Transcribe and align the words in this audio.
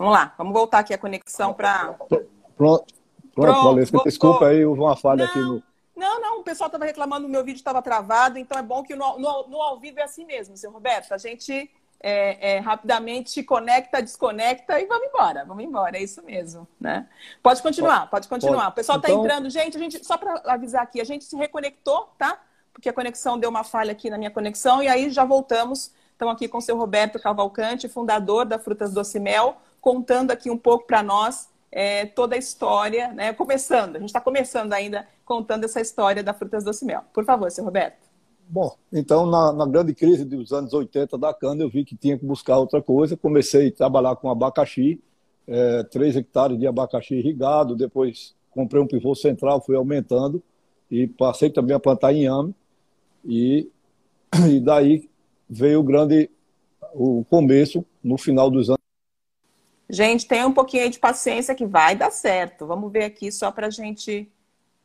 Vamos 0.00 0.14
lá, 0.14 0.32
vamos 0.38 0.54
voltar 0.54 0.78
aqui 0.78 0.94
a 0.94 0.98
conexão 0.98 1.52
para. 1.52 1.94
Pronto, 2.56 2.86
pronto, 3.34 3.62
Valesca, 3.64 3.98
desculpa 4.02 4.46
aí, 4.46 4.64
houve 4.64 4.80
uma 4.80 4.96
falha 4.96 5.24
não, 5.24 5.30
aqui 5.30 5.38
no. 5.38 5.62
Não, 5.94 6.20
não, 6.22 6.40
o 6.40 6.42
pessoal 6.42 6.68
estava 6.68 6.86
reclamando, 6.86 7.26
o 7.26 7.28
meu 7.28 7.44
vídeo 7.44 7.58
estava 7.58 7.82
travado, 7.82 8.38
então 8.38 8.58
é 8.58 8.62
bom 8.62 8.82
que 8.82 8.96
no, 8.96 9.18
no, 9.18 9.46
no, 9.48 9.60
ao 9.60 9.78
vivo 9.78 10.00
é 10.00 10.04
assim 10.04 10.24
mesmo, 10.24 10.56
seu 10.56 10.70
Roberto. 10.70 11.12
A 11.12 11.18
gente 11.18 11.70
é, 12.02 12.54
é, 12.54 12.58
rapidamente 12.60 13.42
conecta, 13.42 14.00
desconecta 14.00 14.80
e 14.80 14.86
vamos 14.86 15.06
embora, 15.06 15.44
vamos 15.44 15.62
embora, 15.62 15.98
é 15.98 16.02
isso 16.02 16.24
mesmo, 16.24 16.66
né? 16.80 17.06
Pode 17.42 17.60
continuar, 17.60 18.08
pode 18.08 18.26
continuar. 18.26 18.68
O 18.68 18.72
pessoal 18.72 18.96
está 18.96 19.10
então... 19.10 19.22
entrando, 19.22 19.50
gente, 19.50 19.76
a 19.76 19.80
gente, 19.80 20.02
só 20.02 20.16
para 20.16 20.40
avisar 20.46 20.82
aqui, 20.82 20.98
a 20.98 21.04
gente 21.04 21.26
se 21.26 21.36
reconectou, 21.36 22.08
tá? 22.16 22.40
Porque 22.72 22.88
a 22.88 22.92
conexão 22.94 23.38
deu 23.38 23.50
uma 23.50 23.64
falha 23.64 23.92
aqui 23.92 24.08
na 24.08 24.16
minha 24.16 24.30
conexão, 24.30 24.82
e 24.82 24.88
aí 24.88 25.10
já 25.10 25.26
voltamos. 25.26 25.92
Estamos 26.12 26.34
aqui 26.34 26.48
com 26.48 26.56
o 26.56 26.62
seu 26.62 26.78
Roberto 26.78 27.18
Cavalcante, 27.18 27.86
fundador 27.86 28.46
da 28.46 28.58
Frutas 28.58 28.94
Doce 28.94 29.20
Mel, 29.20 29.58
contando 29.80 30.30
aqui 30.30 30.50
um 30.50 30.58
pouco 30.58 30.86
para 30.86 31.02
nós 31.02 31.48
é, 31.72 32.06
toda 32.06 32.34
a 32.34 32.38
história, 32.38 33.12
né? 33.12 33.32
Começando, 33.32 33.96
a 33.96 33.98
gente 33.98 34.08
está 34.08 34.20
começando 34.20 34.72
ainda 34.72 35.06
contando 35.24 35.64
essa 35.64 35.80
história 35.80 36.22
da 36.22 36.34
Frutas 36.34 36.64
Doce 36.64 36.84
Mel. 36.84 37.02
Por 37.12 37.24
favor, 37.24 37.50
seu 37.50 37.64
Roberto. 37.64 38.10
Bom, 38.48 38.76
então 38.92 39.26
na, 39.26 39.52
na, 39.52 39.64
grande 39.64 39.94
crise 39.94 40.24
dos 40.24 40.52
anos 40.52 40.72
80 40.72 41.16
da 41.16 41.32
cana, 41.32 41.62
eu 41.62 41.70
vi 41.70 41.84
que 41.84 41.94
tinha 41.94 42.18
que 42.18 42.26
buscar 42.26 42.58
outra 42.58 42.82
coisa. 42.82 43.16
Comecei 43.16 43.68
a 43.68 43.72
trabalhar 43.72 44.16
com 44.16 44.28
abacaxi, 44.28 45.00
é, 45.46 45.84
3 45.84 46.16
hectares 46.16 46.58
de 46.58 46.66
abacaxi 46.66 47.14
irrigado, 47.14 47.76
depois 47.76 48.34
comprei 48.50 48.82
um 48.82 48.88
pivô 48.88 49.14
central, 49.14 49.60
fui 49.60 49.76
aumentando 49.76 50.42
e 50.90 51.06
passei 51.06 51.48
também 51.48 51.76
a 51.76 51.80
plantar 51.80 52.12
inhame. 52.12 52.52
E, 53.24 53.70
e 54.50 54.58
daí 54.58 55.08
veio 55.48 55.78
o 55.78 55.84
grande 55.84 56.28
o 56.92 57.24
começo 57.30 57.84
no 58.02 58.18
final 58.18 58.50
dos 58.50 58.68
anos. 58.68 58.79
Gente, 59.90 60.26
tenha 60.26 60.46
um 60.46 60.52
pouquinho 60.52 60.88
de 60.88 60.98
paciência 60.98 61.54
que 61.54 61.66
vai 61.66 61.96
dar 61.96 62.10
certo. 62.10 62.66
Vamos 62.66 62.90
ver 62.92 63.04
aqui 63.04 63.30
só 63.30 63.50
para 63.50 63.66
a 63.66 63.70
gente. 63.70 64.30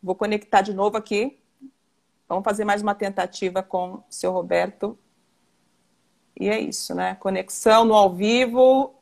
Vou 0.02 0.16
conectar 0.16 0.62
de 0.62 0.74
novo 0.74 0.98
aqui 0.98 1.40
Vamos 2.28 2.44
fazer 2.44 2.66
mais 2.66 2.82
uma 2.82 2.96
tentativa 2.96 3.62
com 3.62 3.94
o 3.94 4.04
seu 4.10 4.32
Roberto. 4.32 4.98
E 6.40 6.50
é 6.50 6.60
isso, 6.60 6.96
né? 6.96 7.16
Conexão 7.16 7.86
no 7.86 7.94
ao 7.94 8.14
vivo. 8.14 8.96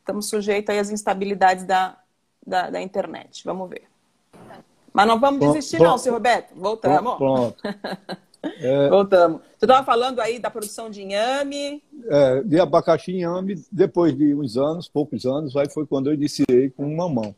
Estamos 0.00 0.28
sujeitos 0.28 0.70
aí 0.70 0.78
às 0.78 0.90
instabilidades 0.90 1.64
da, 1.64 1.98
da, 2.44 2.68
da 2.68 2.82
internet. 2.82 3.44
Vamos 3.44 3.70
ver. 3.70 3.88
Mas 4.92 5.06
não 5.06 5.18
vamos 5.18 5.40
desistir, 5.40 5.78
pronto, 5.78 5.90
não, 5.90 5.98
seu 5.98 6.12
Roberto. 6.12 6.54
Voltamos. 6.54 7.16
Pronto. 7.16 7.62
É, 8.60 8.88
Voltamos. 8.88 9.40
Você 9.58 9.64
estava 9.64 9.84
falando 9.84 10.20
aí 10.20 10.38
da 10.38 10.50
produção 10.50 10.90
de 10.90 11.02
inhame. 11.02 11.82
É, 12.06 12.42
de 12.42 12.60
abacaxi 12.60 13.12
e 13.12 13.16
inhame, 13.16 13.62
depois 13.70 14.16
de 14.16 14.34
uns 14.34 14.56
anos, 14.56 14.88
poucos 14.88 15.24
anos, 15.24 15.56
aí 15.56 15.70
foi 15.70 15.86
quando 15.86 16.08
eu 16.08 16.14
iniciei 16.14 16.70
com 16.70 16.86
uma 16.86 17.08
mão. 17.08 17.34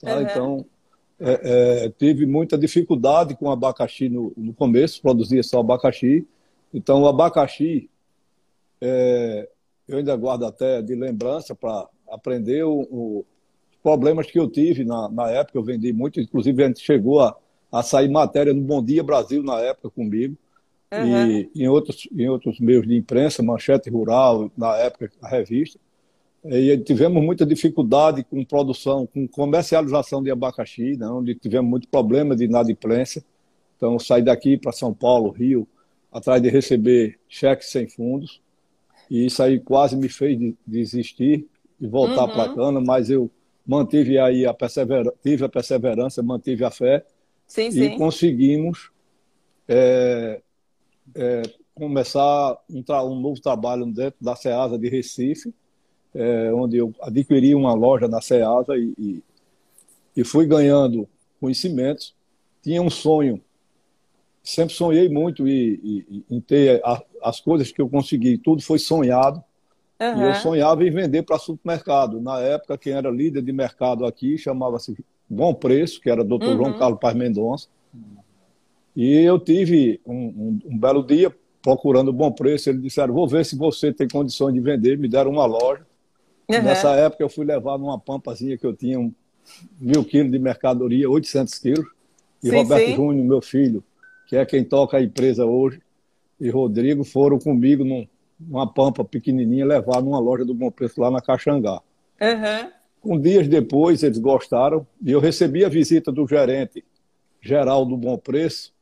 Tá? 0.00 0.16
Uhum. 0.16 0.22
Então, 0.22 0.66
é, 1.20 1.84
é, 1.84 1.90
tive 1.90 2.24
muita 2.24 2.56
dificuldade 2.56 3.34
com 3.36 3.50
abacaxi 3.50 4.08
no, 4.08 4.32
no, 4.36 4.54
começo, 4.54 5.02
produzia 5.02 5.42
só 5.42 5.60
abacaxi. 5.60 6.26
Então, 6.72 7.02
o 7.02 7.06
abacaxi, 7.06 7.90
é, 8.80 9.48
eu 9.86 9.98
ainda 9.98 10.16
guardo 10.16 10.46
até 10.46 10.80
de 10.80 10.94
lembrança 10.94 11.54
para 11.54 11.86
aprender 12.10 12.64
o, 12.64 12.88
o, 12.90 13.26
os 13.70 13.76
problemas 13.82 14.30
que 14.30 14.38
eu 14.38 14.48
tive 14.48 14.84
na, 14.84 15.10
na 15.10 15.30
época. 15.30 15.58
Eu 15.58 15.62
vendi 15.62 15.92
muito, 15.92 16.20
inclusive 16.20 16.64
a 16.64 16.66
gente 16.68 16.80
chegou 16.80 17.20
a, 17.20 17.36
a 17.70 17.82
sair 17.82 18.08
matéria 18.08 18.52
no 18.52 18.62
Bom 18.62 18.82
Dia 18.82 19.02
Brasil 19.02 19.42
na 19.42 19.60
época 19.60 19.90
comigo. 19.90 20.36
Uhum. 20.92 21.30
E 21.30 21.50
em 21.54 21.68
outros, 21.68 22.08
em 22.12 22.28
outros 22.28 22.58
meios 22.58 22.86
de 22.86 22.96
imprensa, 22.96 23.42
Manchete 23.42 23.88
Rural, 23.88 24.50
na 24.56 24.76
época, 24.76 25.10
a 25.22 25.28
revista. 25.28 25.78
E 26.44 26.76
tivemos 26.78 27.22
muita 27.22 27.44
dificuldade 27.46 28.24
com 28.24 28.44
produção, 28.44 29.06
com 29.06 29.28
comercialização 29.28 30.22
de 30.22 30.30
abacaxi, 30.30 30.96
né, 30.96 31.06
onde 31.06 31.34
tivemos 31.34 31.70
muito 31.70 31.86
problema 31.86 32.34
de 32.34 32.44
inadimplência. 32.44 33.22
Então, 33.76 33.98
saí 33.98 34.22
daqui 34.22 34.56
para 34.56 34.72
São 34.72 34.92
Paulo, 34.92 35.30
Rio, 35.30 35.68
atrás 36.10 36.42
de 36.42 36.48
receber 36.48 37.18
cheques 37.28 37.70
sem 37.70 37.86
fundos. 37.86 38.40
E 39.10 39.26
isso 39.26 39.42
aí 39.42 39.60
quase 39.60 39.96
me 39.96 40.08
fez 40.08 40.38
desistir 40.66 41.46
e 41.80 41.86
voltar 41.86 42.24
uhum. 42.24 42.32
para 42.32 42.42
a 42.44 42.54
cana, 42.54 42.80
mas 42.80 43.10
eu 43.10 43.30
mantive 43.66 44.18
aí 44.18 44.44
a 44.44 44.52
perseverança, 44.52 45.14
tive 45.22 45.44
a 45.44 45.48
perseverança, 45.48 46.22
mantive 46.22 46.64
a 46.64 46.70
fé 46.70 47.04
sim, 47.50 47.66
e 47.66 47.72
sim. 47.72 47.98
conseguimos 47.98 48.92
é, 49.66 50.40
é, 51.16 51.42
começar 51.74 52.56
um, 52.70 52.84
um 53.08 53.20
novo 53.20 53.40
trabalho 53.40 53.84
dentro 53.86 54.24
da 54.24 54.36
SEASA 54.36 54.78
de 54.78 54.88
Recife, 54.88 55.52
é, 56.14 56.52
onde 56.54 56.76
eu 56.76 56.94
adquiri 57.00 57.54
uma 57.54 57.74
loja 57.74 58.06
na 58.06 58.20
Ceasa 58.20 58.76
e, 58.76 58.94
e, 58.96 59.22
e, 60.16 60.24
fui 60.24 60.46
ganhando 60.46 61.08
conhecimentos. 61.40 62.14
Tinha 62.62 62.80
um 62.80 62.90
sonho, 62.90 63.40
sempre 64.44 64.74
sonhei 64.74 65.08
muito 65.08 65.48
e, 65.48 66.24
em 66.30 66.40
ter 66.40 66.80
a, 66.84 67.02
as 67.20 67.40
coisas 67.40 67.72
que 67.72 67.82
eu 67.82 67.88
consegui, 67.88 68.38
tudo 68.38 68.62
foi 68.62 68.78
sonhado. 68.78 69.42
Uhum. 70.00 70.18
E 70.18 70.28
eu 70.28 70.34
sonhava 70.36 70.84
em 70.84 70.90
vender 70.90 71.24
para 71.24 71.38
supermercado. 71.38 72.20
Na 72.20 72.40
época, 72.40 72.78
quem 72.78 72.92
era 72.92 73.10
líder 73.10 73.42
de 73.42 73.52
mercado 73.52 74.06
aqui 74.06 74.38
chamava-se 74.38 74.96
Bom 75.30 75.54
Preço, 75.54 76.00
que 76.00 76.10
era 76.10 76.24
Dr. 76.24 76.42
Uhum. 76.42 76.56
João 76.56 76.78
Carlos 76.78 76.98
Paz 76.98 77.14
Mendonça. 77.14 77.68
E 78.96 79.14
eu 79.14 79.38
tive 79.38 80.00
um, 80.04 80.14
um, 80.14 80.58
um 80.66 80.78
belo 80.78 81.04
dia 81.04 81.32
procurando 81.62 82.12
bom 82.12 82.32
preço. 82.32 82.68
Eles 82.68 82.82
disseram: 82.82 83.14
Vou 83.14 83.28
ver 83.28 83.44
se 83.44 83.56
você 83.56 83.92
tem 83.92 84.08
condições 84.08 84.52
de 84.52 84.60
vender. 84.60 84.98
Me 84.98 85.08
deram 85.08 85.30
uma 85.30 85.46
loja. 85.46 85.86
Uhum. 86.48 86.62
Nessa 86.62 86.90
época 86.96 87.22
eu 87.22 87.28
fui 87.28 87.44
levar 87.44 87.78
numa 87.78 87.98
pampazinha 87.98 88.58
que 88.58 88.66
eu 88.66 88.74
tinha 88.74 88.98
um 88.98 89.12
mil 89.80 90.04
quilos 90.04 90.32
de 90.32 90.38
mercadoria, 90.38 91.08
800 91.08 91.58
quilos. 91.58 91.86
E 92.42 92.50
sim, 92.50 92.56
Roberto 92.56 92.86
sim. 92.86 92.96
Júnior, 92.96 93.24
meu 93.24 93.40
filho, 93.40 93.84
que 94.26 94.36
é 94.36 94.44
quem 94.44 94.64
toca 94.64 94.96
a 94.96 95.02
empresa 95.02 95.44
hoje, 95.44 95.80
e 96.40 96.48
Rodrigo 96.50 97.04
foram 97.04 97.38
comigo 97.38 97.84
num, 97.84 98.06
numa 98.38 98.66
pampa 98.66 99.04
pequenininha 99.04 99.64
levar 99.64 100.02
numa 100.02 100.18
loja 100.18 100.44
do 100.44 100.54
Bom 100.54 100.70
Preço 100.70 101.00
lá 101.00 101.10
na 101.10 101.20
Caxangá. 101.20 101.80
Uhum. 102.20 102.70
Um 103.04 103.18
dias 103.18 103.48
depois 103.48 104.02
eles 104.02 104.18
gostaram 104.18 104.86
e 105.02 105.10
eu 105.10 105.20
recebi 105.20 105.64
a 105.64 105.68
visita 105.68 106.12
do 106.12 106.26
gerente 106.26 106.84
geral 107.40 107.84
do 107.86 107.96
Bom 107.96 108.18
Preço 108.18 108.72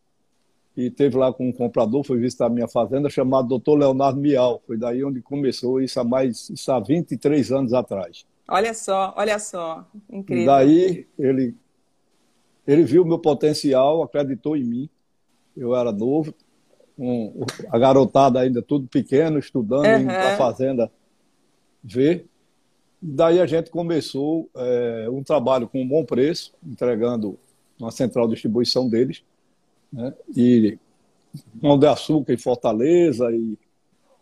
e 0.76 0.90
teve 0.90 1.16
lá 1.16 1.32
com 1.32 1.48
um 1.48 1.52
comprador, 1.52 2.04
foi 2.04 2.18
visitar 2.18 2.46
a 2.46 2.50
minha 2.50 2.68
fazenda, 2.68 3.10
chamado 3.10 3.58
Dr. 3.58 3.78
Leonardo 3.78 4.20
Mial. 4.20 4.62
Foi 4.64 4.76
daí 4.76 5.02
onde 5.02 5.20
começou 5.20 5.80
isso 5.80 5.98
há 5.98 6.04
mais 6.04 6.48
isso 6.50 6.70
há 6.70 6.78
23 6.78 7.50
anos 7.50 7.72
atrás. 7.72 8.24
Olha 8.48 8.72
só, 8.72 9.12
olha 9.16 9.38
só, 9.38 9.84
incrível. 10.10 10.44
E 10.44 10.46
daí 10.46 11.06
ele 11.18 11.54
ele 12.66 12.84
viu 12.84 13.02
o 13.02 13.06
meu 13.06 13.18
potencial, 13.18 14.02
acreditou 14.02 14.56
em 14.56 14.62
mim. 14.62 14.90
Eu 15.56 15.74
era 15.74 15.90
novo, 15.90 16.34
um, 16.98 17.44
a 17.70 17.78
garotada 17.78 18.40
ainda 18.40 18.60
tudo 18.60 18.86
pequeno, 18.86 19.38
estudando, 19.38 19.86
uhum. 19.86 20.00
indo 20.00 20.06
para 20.06 20.34
a 20.34 20.36
fazenda 20.36 20.90
ver. 21.82 22.26
Daí 23.00 23.40
a 23.40 23.46
gente 23.46 23.70
começou 23.70 24.50
é, 24.56 25.06
um 25.10 25.22
trabalho 25.22 25.68
com 25.68 25.80
um 25.80 25.86
bom 25.86 26.04
preço, 26.04 26.52
entregando 26.66 27.38
uma 27.78 27.90
central 27.90 28.26
de 28.26 28.34
distribuição 28.34 28.88
deles 28.88 29.22
né? 29.92 30.12
e 30.36 30.78
Pão 31.60 31.78
de 31.78 31.86
Açúcar 31.86 32.32
em 32.32 32.38
Fortaleza, 32.38 33.30
e 33.30 33.56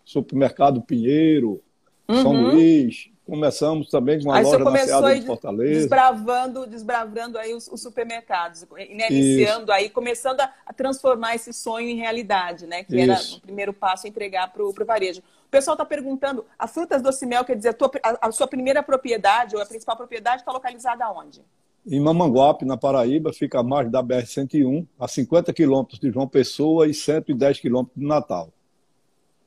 Supermercado 0.04 0.82
Pinheiro, 0.82 1.62
uhum. 2.08 2.22
São 2.22 2.42
Luís. 2.42 3.10
Começamos 3.24 3.88
também 3.88 4.22
com 4.22 4.28
uma 4.28 4.36
aí 4.36 4.44
loja 4.44 4.58
na 4.60 4.76
Seada 4.78 5.18
de 5.18 5.26
Fortaleza. 5.26 5.80
Desbravando, 5.80 6.64
desbravando 6.64 7.38
aí 7.38 7.54
os, 7.54 7.66
os 7.66 7.82
supermercados, 7.82 8.64
né? 8.70 9.10
iniciando 9.10 9.72
aí, 9.72 9.90
começando 9.90 10.40
a, 10.40 10.54
a, 10.64 10.72
transformar 10.72 11.34
esse 11.34 11.52
sonho 11.52 11.88
em 11.88 11.96
realidade, 11.96 12.68
né? 12.68 12.84
Que 12.84 12.94
Isso. 12.94 13.10
era 13.10 13.38
o 13.38 13.40
primeiro 13.40 13.72
passo 13.72 14.06
entregar 14.06 14.52
para 14.52 14.62
o 14.62 14.72
varejo. 14.72 15.22
O 15.56 15.58
pessoal 15.58 15.72
está 15.72 15.86
perguntando, 15.86 16.44
a 16.58 16.68
Frutas 16.68 17.00
Doce 17.00 17.24
Mel, 17.24 17.42
quer 17.42 17.56
dizer, 17.56 17.70
a, 17.70 17.72
tua, 17.72 17.90
a, 18.02 18.28
a 18.28 18.30
sua 18.30 18.46
primeira 18.46 18.82
propriedade, 18.82 19.56
ou 19.56 19.62
a 19.62 19.64
principal 19.64 19.96
propriedade, 19.96 20.42
está 20.42 20.52
localizada 20.52 21.10
onde? 21.10 21.42
Em 21.86 21.98
Mamanguape, 21.98 22.66
na 22.66 22.76
Paraíba, 22.76 23.32
fica 23.32 23.60
a 23.60 23.62
margem 23.62 23.90
da 23.90 24.02
BR-101, 24.02 24.86
a 25.00 25.08
50 25.08 25.54
quilômetros 25.54 25.98
de 25.98 26.10
João 26.10 26.28
Pessoa 26.28 26.86
e 26.86 26.92
110 26.92 27.58
quilômetros 27.58 27.96
de 27.96 28.06
Natal. 28.06 28.52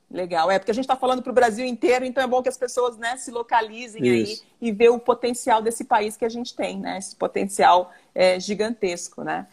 Legal, 0.10 0.50
é 0.50 0.58
porque 0.58 0.72
a 0.72 0.74
gente 0.74 0.86
está 0.86 0.96
falando 0.96 1.22
para 1.22 1.30
o 1.30 1.36
Brasil 1.36 1.64
inteiro, 1.64 2.04
então 2.04 2.24
é 2.24 2.28
bom 2.28 2.42
que 2.42 2.50
as 2.50 2.58
pessoas 2.58 2.98
né, 2.98 3.16
se 3.16 3.30
localizem 3.30 4.04
Isso. 4.04 4.42
aí 4.42 4.70
e 4.70 4.72
ver 4.72 4.90
o 4.90 4.98
potencial 4.98 5.62
desse 5.62 5.84
país 5.84 6.18
que 6.18 6.26
a 6.26 6.30
gente 6.30 6.56
tem, 6.56 6.80
né? 6.80 6.98
Esse 6.98 7.16
potencial 7.16 7.92
é, 8.16 8.40
gigantesco, 8.40 9.24
né? 9.24 9.46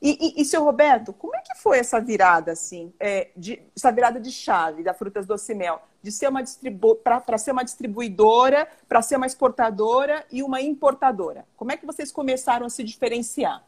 E, 0.00 0.38
e, 0.38 0.42
e, 0.42 0.44
seu 0.46 0.64
Roberto, 0.64 1.12
como 1.12 1.36
é 1.36 1.40
que 1.40 1.58
foi 1.58 1.78
essa 1.78 2.00
virada, 2.00 2.52
assim, 2.52 2.94
é, 2.98 3.28
de, 3.36 3.60
essa 3.76 3.90
virada 3.90 4.18
de 4.18 4.30
chave 4.30 4.82
da 4.82 4.94
Frutas 4.94 5.26
Doce 5.26 5.54
Mel? 5.54 5.82
De 6.02 6.12
ser 6.12 6.28
uma 6.28 6.42
distribu 6.42 6.94
para 6.94 7.38
ser 7.38 7.52
uma 7.52 7.64
distribuidora, 7.64 8.68
para 8.88 9.02
ser 9.02 9.16
uma 9.16 9.26
exportadora 9.26 10.24
e 10.30 10.42
uma 10.42 10.60
importadora. 10.60 11.44
Como 11.56 11.72
é 11.72 11.76
que 11.76 11.84
vocês 11.84 12.12
começaram 12.12 12.66
a 12.66 12.70
se 12.70 12.84
diferenciar? 12.84 13.64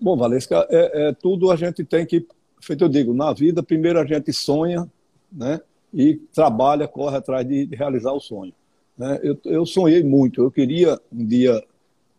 Bom, 0.00 0.16
Valesca, 0.16 0.66
é, 0.70 1.08
é 1.08 1.12
tudo 1.12 1.50
a 1.50 1.56
gente 1.56 1.84
tem 1.84 2.06
que, 2.06 2.26
feito 2.60 2.84
eu 2.84 2.88
digo, 2.88 3.14
na 3.14 3.32
vida, 3.32 3.62
primeiro 3.62 3.98
a 4.00 4.06
gente 4.06 4.32
sonha, 4.32 4.90
né? 5.30 5.60
e 5.94 6.16
trabalha, 6.34 6.88
corre 6.88 7.16
atrás 7.16 7.46
de, 7.46 7.66
de 7.66 7.76
realizar 7.76 8.12
o 8.12 8.20
sonho. 8.20 8.52
Né? 8.98 9.20
Eu, 9.22 9.38
eu, 9.44 9.64
sonhei 9.64 10.02
muito, 10.02 10.42
eu 10.42 10.50
queria 10.50 11.00
um 11.12 11.24
dia 11.24 11.62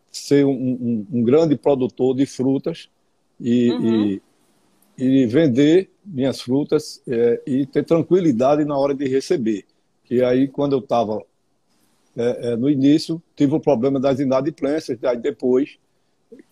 ser 0.09 0.45
um, 0.45 0.51
um, 0.51 1.07
um 1.11 1.23
grande 1.23 1.57
produtor 1.57 2.15
de 2.15 2.25
frutas 2.25 2.89
e, 3.39 3.69
uhum. 3.69 4.05
e, 4.05 4.21
e 4.97 5.25
vender 5.25 5.89
minhas 6.05 6.41
frutas 6.41 7.01
é, 7.07 7.41
e 7.45 7.65
ter 7.65 7.83
tranquilidade 7.83 8.63
na 8.63 8.77
hora 8.77 8.93
de 8.93 9.07
receber. 9.07 9.65
Que 10.03 10.23
aí, 10.23 10.47
quando 10.47 10.73
eu 10.73 10.79
estava 10.79 11.21
é, 12.15 12.51
é, 12.51 12.55
no 12.55 12.69
início, 12.69 13.21
tive 13.35 13.55
o 13.55 13.59
problema 13.59 13.99
das 13.99 14.19
inadimplências, 14.19 15.03
aí 15.03 15.17
depois 15.17 15.77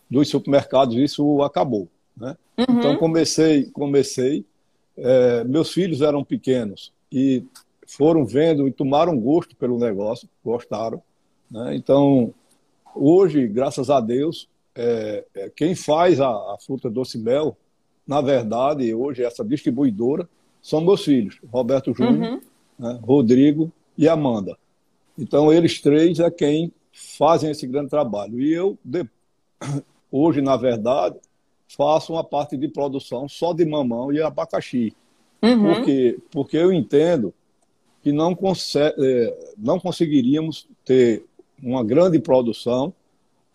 dos 0.10 0.28
supermercados 0.28 0.96
isso 0.98 1.42
acabou. 1.42 1.88
Né? 2.16 2.36
Uhum. 2.58 2.66
Então 2.80 2.98
comecei, 2.98 3.66
comecei. 3.72 4.46
É, 4.96 5.44
meus 5.44 5.72
filhos 5.72 6.02
eram 6.02 6.24
pequenos 6.24 6.94
e 7.12 7.44
foram 7.88 8.26
vendo 8.26 8.68
e 8.68 8.72
tomaram 8.72 9.20
gosto 9.20 9.56
pelo 9.56 9.80
negócio, 9.80 10.30
gostaram. 10.44 11.02
Né? 11.50 11.76
Então 11.76 12.34
hoje, 12.94 13.48
graças 13.48 13.90
a 13.90 14.00
Deus, 14.00 14.48
é, 14.76 15.26
é, 15.36 15.50
quem 15.56 15.76
faz 15.76 16.20
a, 16.20 16.28
a 16.28 16.58
fruta 16.64 16.90
doce 16.90 17.18
mel, 17.18 17.58
na 18.08 18.22
verdade, 18.22 18.94
hoje 18.94 19.24
essa 19.24 19.44
distribuidora 19.44 20.28
são 20.62 20.82
meus 20.82 21.04
filhos, 21.04 21.40
Roberto 21.52 21.94
Júnior, 21.94 22.34
uhum. 22.34 22.42
né, 22.80 23.00
Rodrigo 23.02 23.72
e 23.98 24.08
Amanda. 24.08 24.58
Então 25.18 25.52
eles 25.52 25.82
três 25.82 26.20
é 26.20 26.30
quem 26.32 26.72
fazem 26.92 27.52
esse 27.52 27.68
grande 27.68 27.90
trabalho. 27.90 28.42
E 28.42 28.54
eu 28.54 28.78
de, 28.84 29.06
hoje, 30.12 30.42
na 30.42 30.56
verdade, 30.56 31.18
faço 31.68 32.14
uma 32.14 32.24
parte 32.24 32.56
de 32.56 32.68
produção 32.68 33.28
só 33.28 33.54
de 33.54 33.66
mamão 33.66 34.12
e 34.12 34.22
abacaxi. 34.22 34.96
Uhum. 35.42 35.74
Porque, 35.74 36.20
porque 36.32 36.58
eu 36.58 36.72
entendo 36.72 37.34
que 38.02 38.12
não, 38.12 38.36
consegue, 38.36 38.96
é, 39.00 39.54
não 39.58 39.80
conseguiríamos 39.80 40.68
ter 40.86 41.26
uma 41.62 41.84
grande 41.84 42.20
produção 42.20 42.94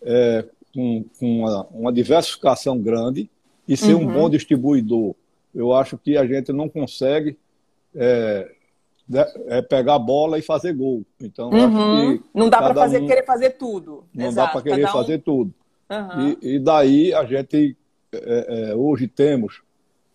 é, 0.02 0.44
com, 0.74 1.04
com 1.18 1.40
uma, 1.40 1.66
uma, 1.66 1.92
diversificação 1.92 2.78
grande 2.78 3.30
e 3.68 3.76
ser 3.76 3.94
uhum. 3.94 4.08
um 4.08 4.12
bom 4.12 4.30
distribuidor. 4.30 5.14
Eu 5.54 5.72
acho 5.74 5.98
que 5.98 6.16
a 6.16 6.26
gente 6.26 6.52
não 6.52 6.68
consegue 6.68 7.36
é, 7.94 8.50
é 9.46 9.62
pegar 9.62 9.94
a 9.94 9.98
bola 9.98 10.38
e 10.38 10.42
fazer 10.42 10.72
gol. 10.72 11.04
Então, 11.20 11.50
uhum. 11.50 12.20
não 12.34 12.48
dá 12.48 12.58
para 12.58 12.86
um, 12.86 13.06
querer 13.06 13.24
fazer 13.24 13.50
tudo. 13.50 14.04
Não 14.14 14.26
Exato. 14.26 14.46
dá 14.46 14.52
para 14.52 14.62
querer 14.62 14.86
um... 14.86 14.92
fazer 14.92 15.18
tudo. 15.18 15.52
Uhum. 15.90 16.36
E, 16.42 16.54
e, 16.54 16.58
daí 16.58 17.14
a 17.14 17.24
gente 17.24 17.76
é, 18.12 18.70
é, 18.70 18.74
hoje 18.74 19.08
temos 19.08 19.62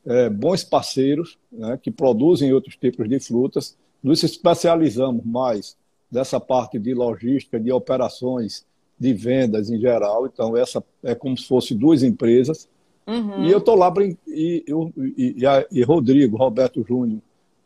é, 0.05 0.29
bons 0.29 0.63
parceiros 0.63 1.37
né, 1.51 1.79
que 1.81 1.89
produzem 1.89 2.53
outros 2.53 2.75
tipos 2.75 3.07
de 3.07 3.19
frutas. 3.19 3.77
Nos 4.01 4.21
especializamos 4.23 5.23
mais 5.25 5.77
dessa 6.11 6.39
parte 6.39 6.77
de 6.77 6.93
logística, 6.93 7.59
de 7.59 7.71
operações, 7.71 8.65
de 8.99 9.13
vendas 9.13 9.69
em 9.69 9.79
geral. 9.79 10.27
Então, 10.27 10.55
essa 10.55 10.83
é 11.01 11.15
como 11.15 11.35
se 11.35 11.47
fosse 11.47 11.73
duas 11.73 12.03
empresas. 12.03 12.69
Uhum. 13.05 13.45
E 13.45 13.51
eu 13.51 13.57
estou 13.57 13.75
lá, 13.75 13.93
e, 14.27 14.63
e, 14.67 15.35
e, 15.37 15.45
a, 15.45 15.65
e 15.71 15.83
Rodrigo, 15.83 16.37
Roberto 16.37 16.83
Júnior 16.87 17.19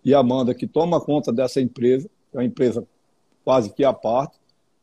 e 0.04 0.14
Amanda, 0.14 0.54
que 0.54 0.66
toma 0.66 1.00
conta 1.00 1.32
dessa 1.32 1.62
empresa, 1.62 2.10
é 2.34 2.38
uma 2.38 2.46
empresa 2.46 2.86
quase 3.44 3.72
que 3.72 3.84
à 3.84 3.94
parte, 3.94 4.38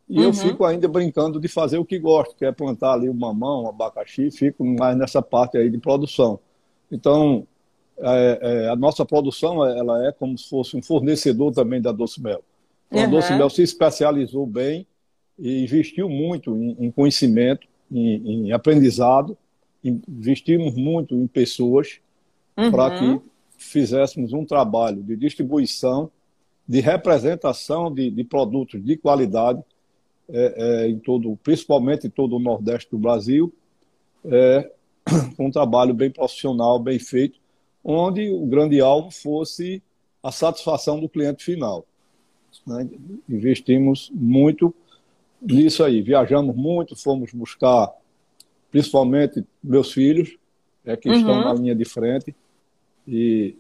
e 0.08 0.18
uhum. 0.18 0.24
eu 0.24 0.32
fico 0.34 0.64
ainda 0.64 0.86
brincando 0.86 1.40
de 1.40 1.48
fazer 1.48 1.78
o 1.78 1.84
que 1.84 1.98
gosto, 1.98 2.36
que 2.36 2.44
é 2.44 2.52
plantar 2.52 2.92
ali 2.94 3.08
o 3.08 3.14
mamão, 3.14 3.64
o 3.64 3.68
abacaxi, 3.68 4.30
fico 4.30 4.64
mais 4.64 4.96
nessa 4.96 5.22
parte 5.22 5.56
aí 5.56 5.70
de 5.70 5.78
produção. 5.78 6.38
Então, 6.92 7.46
é, 7.98 8.38
é, 8.40 8.68
a 8.68 8.76
nossa 8.76 9.04
produção 9.04 9.64
ela 9.64 10.06
é 10.06 10.12
como 10.12 10.36
se 10.36 10.48
fosse 10.48 10.76
um 10.76 10.82
fornecedor 10.82 11.52
também 11.52 11.80
da 11.80 11.92
Doce 11.92 12.20
Mel. 12.20 12.42
Então, 12.90 13.02
uhum. 13.02 13.08
A 13.08 13.10
Doce 13.10 13.32
Mel 13.34 13.50
se 13.50 13.62
especializou 13.62 14.46
bem 14.46 14.86
e 15.38 15.62
investiu 15.62 16.08
muito 16.08 16.56
em, 16.56 16.86
em 16.86 16.90
conhecimento, 16.90 17.66
em, 17.90 18.48
em, 18.48 18.52
aprendizado, 18.52 19.36
investimos 19.84 20.74
muito 20.74 21.14
em 21.14 21.26
pessoas 21.26 22.00
uhum. 22.56 22.70
para 22.70 22.98
que 22.98 23.20
fizéssemos 23.56 24.32
um 24.32 24.44
trabalho 24.44 25.02
de 25.02 25.16
distribuição, 25.16 26.10
de 26.66 26.80
representação 26.80 27.92
de, 27.92 28.10
de 28.10 28.24
produtos 28.24 28.82
de 28.82 28.96
qualidade 28.96 29.62
é, 30.28 30.54
é, 30.56 30.88
em 30.88 30.98
todo, 30.98 31.38
principalmente 31.42 32.06
em 32.06 32.10
todo 32.10 32.36
o 32.36 32.40
Nordeste 32.40 32.90
do 32.90 32.98
Brasil, 32.98 33.52
é, 34.24 34.70
um 35.38 35.50
trabalho 35.50 35.92
bem 35.92 36.10
profissional, 36.10 36.78
bem 36.78 36.98
feito, 36.98 37.38
onde 37.84 38.30
o 38.30 38.46
grande 38.46 38.80
alvo 38.80 39.10
fosse 39.10 39.82
a 40.22 40.32
satisfação 40.32 40.98
do 40.98 41.08
cliente 41.08 41.44
final. 41.44 41.84
Né? 42.66 42.88
Investimos 43.28 44.10
muito 44.14 44.74
nisso 45.42 45.84
aí, 45.84 46.00
viajamos 46.00 46.56
muito, 46.56 46.96
fomos 46.96 47.32
buscar, 47.32 47.92
principalmente 48.74 49.46
meus 49.62 49.92
filhos, 49.92 50.36
é, 50.84 50.96
que 50.96 51.08
uhum. 51.08 51.14
estão 51.14 51.44
na 51.44 51.54
linha 51.54 51.76
de 51.76 51.84
frente, 51.84 52.34
e, 53.06 53.56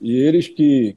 e 0.00 0.16
eles 0.16 0.46
que 0.46 0.96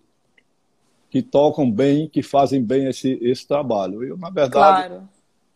que 1.10 1.22
tocam 1.22 1.70
bem, 1.70 2.08
que 2.08 2.24
fazem 2.24 2.64
bem 2.64 2.86
esse, 2.86 3.20
esse 3.22 3.46
trabalho. 3.46 4.02
Eu, 4.02 4.18
na 4.18 4.30
verdade, 4.30 4.88
claro. 4.88 5.10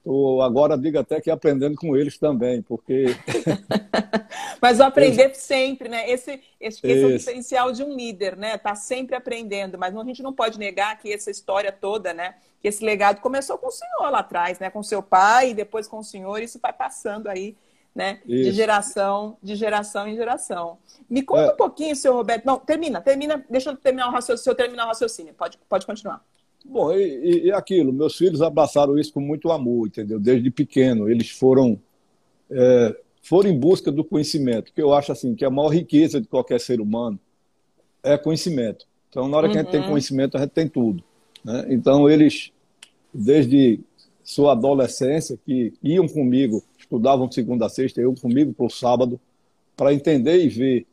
Tô 0.05 0.41
agora 0.41 0.77
digo 0.77 0.99
até 0.99 1.19
que 1.19 1.31
aprendendo 1.31 1.75
com 1.75 1.97
eles 1.97 2.17
também, 2.17 2.61
porque. 2.61 3.05
Mas 4.61 4.79
o 4.79 4.83
aprender 4.83 5.35
sempre, 5.35 5.89
né? 5.89 6.09
Esse, 6.09 6.41
esse, 6.59 6.79
esse 6.83 7.03
é 7.03 7.05
o 7.05 7.17
diferencial 7.17 7.71
de 7.71 7.83
um 7.83 7.95
líder, 7.95 8.37
né? 8.37 8.57
Tá 8.57 8.75
sempre 8.75 9.15
aprendendo. 9.15 9.77
Mas 9.77 9.95
a 9.95 10.03
gente 10.03 10.23
não 10.23 10.31
pode 10.31 10.57
negar 10.57 10.97
que 10.99 11.11
essa 11.11 11.29
história 11.29 11.71
toda, 11.71 12.13
né? 12.13 12.35
Que 12.61 12.67
esse 12.67 12.85
legado 12.85 13.19
começou 13.19 13.57
com 13.57 13.67
o 13.67 13.71
senhor 13.71 14.09
lá 14.09 14.19
atrás, 14.19 14.59
né? 14.59 14.69
Com 14.69 14.81
seu 14.81 15.03
pai 15.03 15.49
e 15.49 15.53
depois 15.53 15.87
com 15.87 15.97
o 15.97 16.03
senhor, 16.03 16.41
isso 16.41 16.59
vai 16.61 16.71
passando 16.71 17.27
aí 17.27 17.57
né? 17.95 18.19
De 18.25 18.51
geração, 18.51 19.37
de 19.41 19.55
geração 19.55 20.05
em 20.05 20.17
geração. 20.17 20.77
Me 21.09 21.23
conta 21.23 21.43
é. 21.43 21.53
um 21.53 21.55
pouquinho, 21.55 21.95
senhor 21.95 22.13
Roberto. 22.13 22.43
Não, 22.43 22.59
termina, 22.59 22.99
termina. 22.99 23.45
Deixa 23.49 23.69
eu 23.69 23.77
terminar 23.77 24.09
o 24.09 24.11
raciocínio, 24.11 24.51
eu 24.51 24.55
terminar 24.55 24.83
o 24.83 24.87
raciocínio. 24.89 25.33
Pode, 25.33 25.57
pode 25.69 25.85
continuar. 25.85 26.21
Bom, 26.67 26.91
e, 26.93 27.45
e, 27.45 27.51
aquilo, 27.51 27.93
meus 27.93 28.17
filhos 28.17 28.41
abraçaram 28.41 28.97
isso 28.97 29.13
com 29.13 29.21
muito 29.21 29.51
amor, 29.51 29.87
entendeu? 29.87 30.19
Desde 30.19 30.49
pequeno, 30.49 31.09
eles 31.09 31.29
foram 31.29 31.79
é, 32.49 32.95
foram 33.21 33.49
em 33.49 33.57
busca 33.57 33.91
do 33.91 34.03
conhecimento, 34.03 34.73
que 34.73 34.81
eu 34.81 34.93
acho 34.93 35.11
assim 35.11 35.35
que 35.35 35.45
a 35.45 35.49
maior 35.49 35.69
riqueza 35.69 36.19
de 36.19 36.27
qualquer 36.27 36.59
ser 36.59 36.81
humano 36.81 37.19
é 38.03 38.17
conhecimento. 38.17 38.85
Então, 39.09 39.27
na 39.27 39.37
hora 39.37 39.49
que 39.49 39.57
a 39.57 39.61
gente 39.61 39.71
tem 39.71 39.81
uhum. 39.81 39.89
conhecimento, 39.89 40.37
a 40.37 40.41
gente 40.41 40.51
tem 40.51 40.67
tudo. 40.67 41.03
Né? 41.43 41.65
Então, 41.69 42.09
eles, 42.09 42.51
desde 43.13 43.79
sua 44.23 44.51
adolescência, 44.51 45.39
que 45.45 45.73
iam 45.81 46.07
comigo 46.07 46.63
estudavam 46.77 47.31
segunda 47.31 47.65
a 47.65 47.69
sexta, 47.69 47.99
eu 47.99 48.13
comigo 48.13 48.53
para 48.53 48.65
o 48.65 48.69
sábado, 48.69 49.19
para 49.75 49.93
entender 49.93 50.43
e 50.43 50.47
ver 50.47 50.87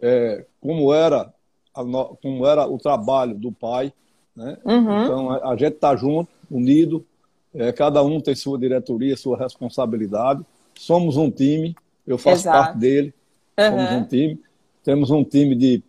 é, 0.00 0.44
como, 0.60 0.92
era 0.92 1.32
a, 1.74 1.84
como 2.20 2.46
era 2.46 2.66
o 2.66 2.78
trabalho 2.78 3.34
do 3.34 3.52
pai. 3.52 3.92
Né? 4.38 4.56
Uhum. 4.64 5.04
Então, 5.04 5.30
a, 5.32 5.50
a 5.50 5.56
gente 5.56 5.74
está 5.74 5.96
junto, 5.96 6.30
unido, 6.48 7.04
é, 7.52 7.72
cada 7.72 8.04
um 8.04 8.20
tem 8.20 8.36
sua 8.36 8.56
diretoria, 8.56 9.16
sua 9.16 9.36
responsabilidade. 9.36 10.46
Somos 10.76 11.16
um 11.16 11.28
time, 11.28 11.74
eu 12.06 12.16
faço 12.16 12.42
Exato. 12.42 12.56
parte 12.56 12.78
dele, 12.78 13.12
uhum. 13.58 13.66
somos 13.66 13.92
um 13.92 14.04
time. 14.04 14.40
Temos 14.84 15.10
um 15.10 15.24
time 15.24 15.56
de, 15.56 15.82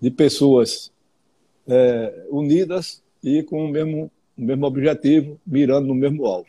de 0.00 0.10
pessoas 0.10 0.90
é, 1.68 2.26
unidas 2.28 3.00
e 3.22 3.44
com 3.44 3.64
o 3.64 3.68
mesmo, 3.68 4.10
o 4.36 4.42
mesmo 4.42 4.66
objetivo, 4.66 5.38
mirando 5.46 5.86
no 5.86 5.94
mesmo 5.94 6.26
alvo. 6.26 6.48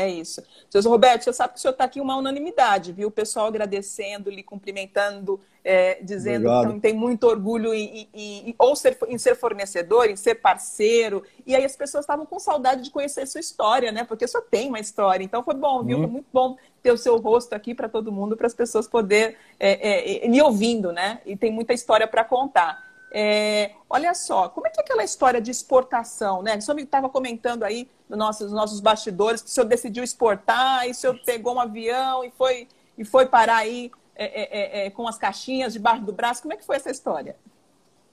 É 0.00 0.08
isso. 0.08 0.42
Seu 0.70 0.80
Roberto, 0.82 1.24
você 1.24 1.32
sabe 1.32 1.52
que 1.52 1.58
o 1.58 1.62
senhor 1.62 1.72
está 1.72 1.84
aqui 1.84 2.00
uma 2.00 2.16
unanimidade, 2.16 2.90
viu? 2.90 3.08
O 3.08 3.10
pessoal 3.10 3.46
agradecendo, 3.46 4.30
lhe 4.30 4.42
cumprimentando, 4.42 5.38
é, 5.62 6.02
dizendo 6.02 6.48
Obrigado. 6.48 6.74
que 6.74 6.80
tem 6.80 6.94
muito 6.94 7.24
orgulho 7.26 7.74
em, 7.74 8.08
em, 8.14 8.48
em, 8.48 8.54
ou 8.58 8.74
ser, 8.74 8.96
em 9.08 9.18
ser 9.18 9.34
fornecedor, 9.34 10.08
em 10.08 10.16
ser 10.16 10.36
parceiro. 10.36 11.22
E 11.46 11.54
aí 11.54 11.64
as 11.64 11.76
pessoas 11.76 12.04
estavam 12.04 12.24
com 12.24 12.38
saudade 12.38 12.82
de 12.82 12.90
conhecer 12.90 13.26
sua 13.26 13.40
história, 13.40 13.92
né? 13.92 14.04
Porque 14.04 14.26
só 14.26 14.40
tem 14.40 14.68
uma 14.68 14.80
história. 14.80 15.22
Então 15.22 15.42
foi 15.42 15.54
bom, 15.54 15.84
viu? 15.84 15.98
Hum. 15.98 16.02
Foi 16.02 16.10
muito 16.10 16.28
bom 16.32 16.56
ter 16.82 16.92
o 16.92 16.96
seu 16.96 17.18
rosto 17.18 17.52
aqui 17.52 17.74
para 17.74 17.88
todo 17.88 18.10
mundo, 18.10 18.38
para 18.38 18.46
as 18.46 18.54
pessoas 18.54 18.88
poderem 18.88 19.36
é, 19.58 20.24
é, 20.24 20.28
me 20.28 20.40
ouvindo, 20.40 20.92
né? 20.92 21.20
E 21.26 21.36
tem 21.36 21.52
muita 21.52 21.74
história 21.74 22.06
para 22.06 22.24
contar. 22.24 22.89
É, 23.12 23.72
olha 23.88 24.14
só, 24.14 24.48
como 24.48 24.66
é 24.66 24.70
que 24.70 24.80
é 24.80 24.84
aquela 24.84 25.02
história 25.02 25.40
de 25.40 25.50
exportação, 25.50 26.42
né? 26.42 26.56
O 26.56 26.62
senhor 26.62 26.78
estava 26.78 27.08
comentando 27.08 27.64
aí 27.64 27.88
nos 28.08 28.18
nossos, 28.18 28.52
nossos 28.52 28.80
bastidores 28.80 29.42
que 29.42 29.48
o 29.48 29.50
senhor 29.50 29.66
decidiu 29.66 30.04
exportar, 30.04 30.86
e 30.86 30.92
o 30.92 30.94
senhor 30.94 31.18
pegou 31.24 31.54
um 31.54 31.60
avião 31.60 32.24
e 32.24 32.30
foi, 32.30 32.68
e 32.96 33.04
foi 33.04 33.26
parar 33.26 33.56
aí 33.56 33.90
é, 34.14 34.24
é, 34.24 34.82
é, 34.82 34.86
é 34.86 34.90
com 34.90 35.08
as 35.08 35.18
caixinhas 35.18 35.72
debaixo 35.72 36.02
do 36.02 36.12
braço. 36.12 36.42
Como 36.42 36.54
é 36.54 36.56
que 36.56 36.64
foi 36.64 36.76
essa 36.76 36.90
história? 36.90 37.34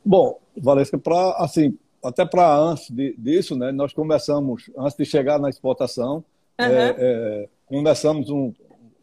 Bom, 0.04 0.40
Valesca, 0.56 0.98
para 0.98 1.32
assim, 1.38 1.78
até 2.04 2.26
para 2.26 2.56
antes 2.56 2.90
de, 2.90 3.16
disso, 3.18 3.56
né, 3.56 3.72
nós 3.72 3.94
começamos, 3.94 4.70
antes 4.78 4.98
de 4.98 5.06
chegar 5.06 5.38
na 5.38 5.50
exportação, 5.50 6.24
uhum. 6.60 7.48
começamos 7.68 8.30
um, 8.30 8.54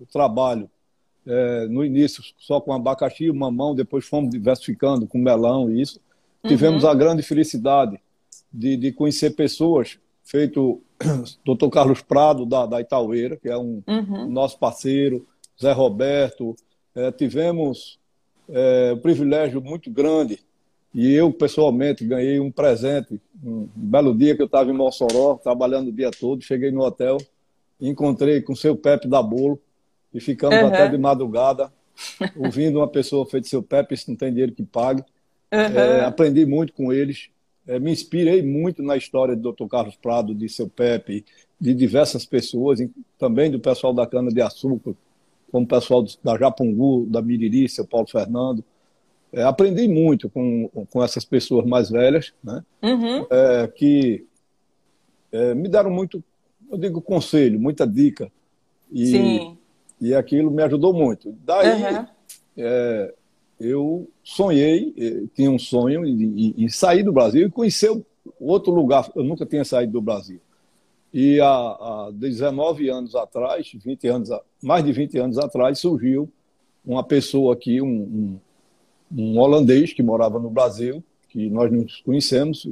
um 0.00 0.06
trabalho 0.10 0.68
é, 1.26 1.66
no 1.66 1.84
início 1.84 2.22
só 2.38 2.60
com 2.60 2.72
abacaxi 2.72 3.24
e 3.24 3.32
mamão, 3.32 3.74
depois 3.74 4.04
fomos 4.04 4.30
diversificando 4.30 5.06
com 5.06 5.18
melão 5.18 5.70
e 5.70 5.80
isso. 5.80 6.00
Tivemos 6.46 6.84
uhum. 6.84 6.90
a 6.90 6.94
grande 6.94 7.22
felicidade 7.22 7.98
de, 8.52 8.76
de 8.76 8.92
conhecer 8.92 9.30
pessoas, 9.30 9.98
feito 10.22 10.82
Dr. 11.44 11.68
Carlos 11.70 12.02
Prado, 12.02 12.44
da, 12.44 12.66
da 12.66 12.80
Itaueira, 12.80 13.36
que 13.36 13.48
é 13.48 13.56
um 13.56 13.82
uhum. 13.86 14.30
nosso 14.30 14.58
parceiro, 14.58 15.26
Zé 15.60 15.72
Roberto. 15.72 16.54
É, 16.94 17.10
tivemos 17.10 17.98
é, 18.48 18.92
um 18.94 18.98
privilégio 18.98 19.60
muito 19.62 19.90
grande 19.90 20.38
e 20.94 21.12
eu, 21.12 21.32
pessoalmente, 21.32 22.04
ganhei 22.04 22.38
um 22.38 22.52
presente. 22.52 23.20
Um 23.42 23.66
belo 23.74 24.16
dia 24.16 24.36
que 24.36 24.42
eu 24.42 24.46
estava 24.46 24.70
em 24.70 24.74
Mossoró, 24.74 25.34
trabalhando 25.42 25.88
o 25.88 25.92
dia 25.92 26.10
todo, 26.10 26.44
cheguei 26.44 26.70
no 26.70 26.82
hotel, 26.82 27.18
encontrei 27.80 28.40
com 28.40 28.52
o 28.52 28.56
seu 28.56 28.76
Pepe 28.76 29.08
da 29.08 29.22
Bolo 29.22 29.60
e 30.14 30.20
ficamos 30.20 30.56
uhum. 30.56 30.68
até 30.68 30.88
de 30.88 30.96
madrugada, 30.96 31.72
ouvindo 32.36 32.78
uma 32.78 32.88
pessoa 32.88 33.26
feita 33.26 33.48
seu 33.48 33.62
Pepe, 33.62 33.94
isso 33.94 34.08
não 34.08 34.16
tem 34.16 34.30
dinheiro 34.30 34.52
que 34.52 34.62
pague. 34.62 35.02
Uhum. 35.52 35.58
É, 35.58 36.04
aprendi 36.04 36.46
muito 36.46 36.72
com 36.72 36.92
eles, 36.92 37.28
é, 37.66 37.78
me 37.78 37.90
inspirei 37.90 38.42
muito 38.42 38.82
na 38.82 38.96
história 38.96 39.34
do 39.34 39.52
Dr. 39.52 39.66
Carlos 39.66 39.96
Prado, 39.96 40.34
de 40.34 40.48
seu 40.48 40.68
Pepe, 40.68 41.24
de 41.60 41.74
diversas 41.74 42.24
pessoas, 42.24 42.78
também 43.18 43.50
do 43.50 43.58
pessoal 43.58 43.92
da 43.92 44.06
Cana 44.06 44.30
de 44.30 44.40
Açúcar, 44.40 44.94
como 45.50 45.64
o 45.64 45.68
pessoal 45.68 46.04
da 46.22 46.36
Japungu, 46.36 47.06
da 47.06 47.22
Miriri, 47.22 47.68
seu 47.68 47.86
Paulo 47.86 48.06
Fernando. 48.06 48.64
É, 49.32 49.42
aprendi 49.42 49.88
muito 49.88 50.28
com, 50.28 50.68
com 50.90 51.02
essas 51.02 51.24
pessoas 51.24 51.66
mais 51.66 51.90
velhas, 51.90 52.32
né? 52.42 52.62
Uhum. 52.82 53.26
É, 53.30 53.68
que 53.68 54.26
é, 55.32 55.54
me 55.54 55.68
deram 55.68 55.90
muito, 55.90 56.22
eu 56.70 56.78
digo, 56.78 57.00
conselho, 57.00 57.58
muita 57.58 57.86
dica. 57.86 58.30
E, 58.92 59.06
Sim. 59.06 59.58
E 60.08 60.14
aquilo 60.14 60.50
me 60.50 60.62
ajudou 60.62 60.92
muito. 60.92 61.34
Daí, 61.44 61.82
uhum. 61.82 62.06
eu 63.60 64.10
sonhei, 64.22 64.94
é, 64.96 65.22
tinha 65.34 65.50
um 65.50 65.58
sonho 65.58 66.04
em, 66.04 66.68
sair 66.68 67.02
do 67.02 67.12
Brasil 67.12 67.46
e 67.46 67.50
conhecer 67.50 67.90
outro 68.40 68.72
lugar. 68.72 69.10
Eu 69.14 69.24
nunca 69.24 69.46
tinha 69.46 69.64
saído 69.64 69.92
do 69.92 70.02
Brasil. 70.02 70.40
E 71.12 71.40
há, 71.40 71.46
há 71.46 72.10
19 72.12 72.88
anos 72.88 73.14
atrás, 73.14 73.70
20 73.72 74.06
anos, 74.08 74.30
mais 74.62 74.84
de 74.84 74.92
20 74.92 75.18
anos 75.18 75.38
atrás, 75.38 75.78
surgiu 75.78 76.28
uma 76.84 77.04
pessoa 77.04 77.54
aqui, 77.54 77.80
um, 77.80 77.86
um 77.86 78.38
um 79.16 79.38
holandês 79.38 79.92
que 79.92 80.02
morava 80.02 80.38
no 80.38 80.50
Brasil, 80.50 81.02
que 81.28 81.48
nós 81.48 81.70
nos 81.70 82.00
conhecemos, 82.00 82.66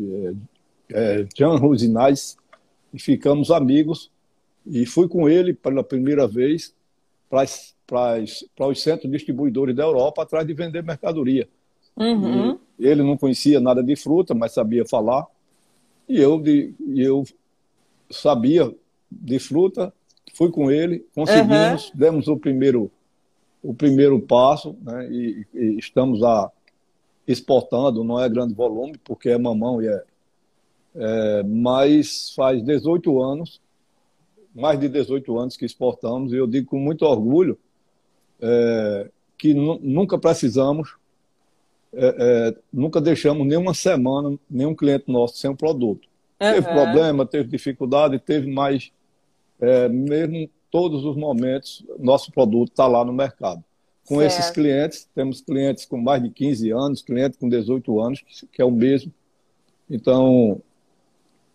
é, 0.90 1.20
é, 1.20 1.26
Jan 1.36 1.56
Rosinais, 1.56 2.36
e 2.92 3.00
ficamos 3.00 3.50
amigos. 3.50 4.10
E 4.66 4.86
fui 4.86 5.08
com 5.08 5.28
ele 5.28 5.52
pela 5.52 5.82
primeira 5.82 6.26
vez 6.26 6.74
para, 7.86 8.68
os 8.68 8.82
centros 8.82 9.10
distribuidores 9.10 9.74
da 9.74 9.84
Europa 9.84 10.22
atrás 10.22 10.46
de 10.46 10.52
vender 10.52 10.82
mercadoria. 10.82 11.48
Uhum. 11.94 12.58
ele 12.78 13.02
não 13.02 13.18
conhecia 13.18 13.60
nada 13.60 13.82
de 13.82 13.94
fruta, 13.96 14.34
mas 14.34 14.52
sabia 14.52 14.84
falar. 14.84 15.26
E 16.08 16.18
eu, 16.18 16.38
de, 16.40 16.74
eu 16.94 17.24
sabia 18.10 18.74
de 19.10 19.38
fruta, 19.38 19.92
fui 20.34 20.50
com 20.50 20.70
ele, 20.70 21.06
conseguimos, 21.14 21.88
uhum. 21.88 21.90
demos 21.94 22.28
o 22.28 22.36
primeiro 22.36 22.90
o 23.62 23.72
primeiro 23.72 24.18
passo, 24.20 24.76
né, 24.82 25.08
e, 25.08 25.46
e, 25.54 25.78
estamos 25.78 26.20
a, 26.24 26.50
exportando, 27.28 28.02
não 28.02 28.18
é 28.18 28.28
grande 28.28 28.52
volume, 28.54 28.98
porque 29.04 29.28
é 29.28 29.38
mamão 29.38 29.80
e 29.80 29.86
é, 29.86 30.02
é, 30.96 31.42
mas 31.44 32.32
faz 32.34 32.60
18 32.60 33.22
anos, 33.22 33.60
mais 34.54 34.78
de 34.78 34.88
18 34.88 35.38
anos 35.38 35.56
que 35.56 35.64
exportamos, 35.64 36.32
e 36.32 36.37
eu 36.37 36.47
digo 36.47 36.68
com 36.68 36.78
muito 36.78 37.04
orgulho 37.04 37.59
é, 38.40 39.11
que 39.38 39.54
nunca 39.54 40.18
precisamos, 40.18 40.94
é, 41.92 42.16
é, 42.18 42.56
nunca 42.73 43.00
deixamos 43.00 43.47
nenhuma 43.47 43.75
semana 43.75 44.38
nenhum 44.50 44.75
cliente 44.75 45.04
nosso 45.09 45.37
sem 45.37 45.50
um 45.50 45.56
produto. 45.56 46.09
Uhum. 46.40 46.52
Teve 46.52 46.68
problema, 46.68 47.26
teve 47.26 47.49
dificuldade, 47.49 48.18
teve 48.18 48.50
mais, 48.50 48.90
é, 49.61 49.88
mesmo 49.88 50.49
todos 50.71 51.04
os 51.04 51.16
momentos, 51.16 51.85
nosso 51.99 52.32
produto 52.32 52.71
está 52.71 52.87
lá 52.87 53.04
no 53.04 53.12
mercado. 53.12 53.62
Com 54.06 54.18
certo. 54.18 54.32
esses 54.32 54.50
clientes, 54.50 55.09
temos 55.14 55.40
clientes 55.40 55.85
com 55.85 55.97
mais 55.97 56.23
de 56.23 56.30
15 56.30 56.71
anos, 56.71 57.02
cliente 57.02 57.38
com 57.38 57.49
18 57.49 58.00
anos, 58.00 58.25
que 58.50 58.61
é 58.61 58.64
o 58.64 58.71
mesmo. 58.71 59.12
Então, 59.88 60.61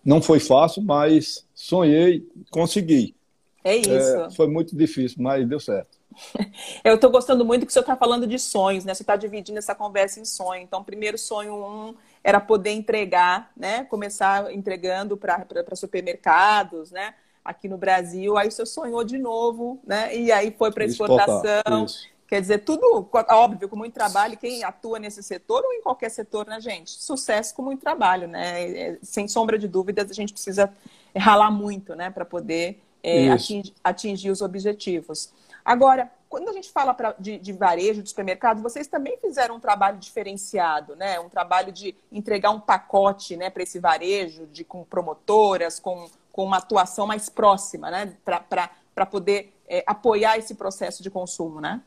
não 0.08 0.22
foi 0.22 0.40
fácil, 0.40 0.82
mas 0.82 1.46
sonhei, 1.54 2.26
consegui. 2.50 3.14
É 3.62 3.76
isso. 3.76 3.92
É, 3.92 4.32
foi 4.32 4.48
muito 4.48 4.74
difícil, 4.74 5.18
mas 5.22 5.46
deu 5.46 5.60
certo. 5.60 5.98
Eu 6.82 6.96
estou 6.96 7.12
gostando 7.12 7.44
muito 7.44 7.66
que 7.66 7.70
o 7.70 7.74
senhor 7.74 7.84
está 7.84 7.98
falando 7.98 8.26
de 8.26 8.40
sonhos, 8.40 8.86
né? 8.86 8.94
Você 8.94 9.04
está 9.04 9.18
dividindo 9.18 9.60
essa 9.60 9.76
conversa 9.76 10.22
em 10.22 10.26
sonho. 10.26 10.62
Então, 10.62 10.82
primeiro 10.82 11.18
sonho 11.18 11.54
um 11.54 11.94
era 12.24 12.40
poder 12.40 12.72
entregar, 12.72 13.52
né? 13.56 13.84
Começar 13.84 14.54
entregando 14.54 15.18
para 15.18 15.76
supermercados, 15.76 16.90
né? 16.90 17.14
aqui 17.44 17.70
no 17.70 17.78
Brasil, 17.78 18.38
aí 18.38 18.52
você 18.52 18.66
sonhou 18.66 19.06
de 19.06 19.18
novo, 19.18 19.80
né? 19.88 20.14
E 20.14 20.34
aí 20.34 20.54
foi 20.58 20.70
para 20.70 20.84
exportação. 20.84 21.86
Quer 22.28 22.42
dizer, 22.42 22.60
tudo, 22.60 23.08
óbvio, 23.30 23.70
com 23.70 23.76
muito 23.76 23.94
trabalho, 23.94 24.38
quem 24.38 24.64
atua 24.64 25.00
nesse 25.00 25.24
setor 25.24 25.64
ou 25.64 25.74
em 25.74 25.82
qualquer 25.82 26.10
setor, 26.10 26.46
né, 26.46 26.60
gente? 26.60 26.92
Sucesso 26.92 27.56
com 27.56 27.62
muito 27.62 27.82
trabalho, 27.82 28.28
né? 28.28 28.70
É, 28.70 29.00
sem 29.02 29.28
sombra 29.28 29.58
de 29.58 29.68
dúvidas, 29.68 30.12
a 30.12 30.14
gente 30.14 30.34
precisa 30.34 30.74
ralar 31.16 31.50
muito, 31.50 31.96
né, 31.96 32.10
para 32.10 32.26
poder 32.26 32.82
é, 33.02 33.30
atingir, 33.32 33.74
atingir, 33.84 34.30
os 34.30 34.42
objetivos. 34.42 35.32
Agora, 35.64 36.12
quando 36.28 36.50
a 36.50 36.54
gente 36.54 36.70
fala 36.70 36.94
pra, 36.94 37.16
de, 37.18 37.38
de, 37.38 37.54
varejo, 37.54 38.04
de 38.04 38.10
supermercado, 38.10 38.62
vocês 38.62 38.88
também 38.88 39.18
fizeram 39.20 39.56
um 39.56 39.60
trabalho 39.60 39.98
diferenciado, 39.98 40.96
né? 40.98 41.20
Um 41.22 41.30
trabalho 41.30 41.72
de 41.72 41.96
entregar 42.12 42.52
um 42.52 42.60
pacote, 42.60 43.38
né, 43.38 43.50
para 43.50 43.64
esse 43.64 43.80
varejo, 43.80 44.46
de 44.48 44.66
com 44.66 44.84
promotoras, 44.84 45.80
com 45.80 46.10
com 46.38 46.44
uma 46.44 46.58
atuação 46.58 47.08
mais 47.08 47.30
próxima, 47.30 47.90
né? 47.90 48.14
Para 48.24 49.06
poder 49.08 49.52
é, 49.68 49.84
apoiar 49.88 50.38
esse 50.38 50.54
processo 50.54 51.02
de 51.02 51.10
consumo, 51.10 51.60
né? 51.60 51.82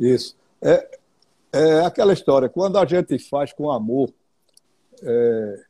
Isso. 0.00 0.34
É, 0.62 0.98
é 1.52 1.80
aquela 1.80 2.12
história, 2.12 2.48
quando 2.48 2.78
a 2.78 2.86
gente 2.86 3.18
faz 3.18 3.52
com 3.52 3.70
amor, 3.70 4.10
é, 5.02 5.62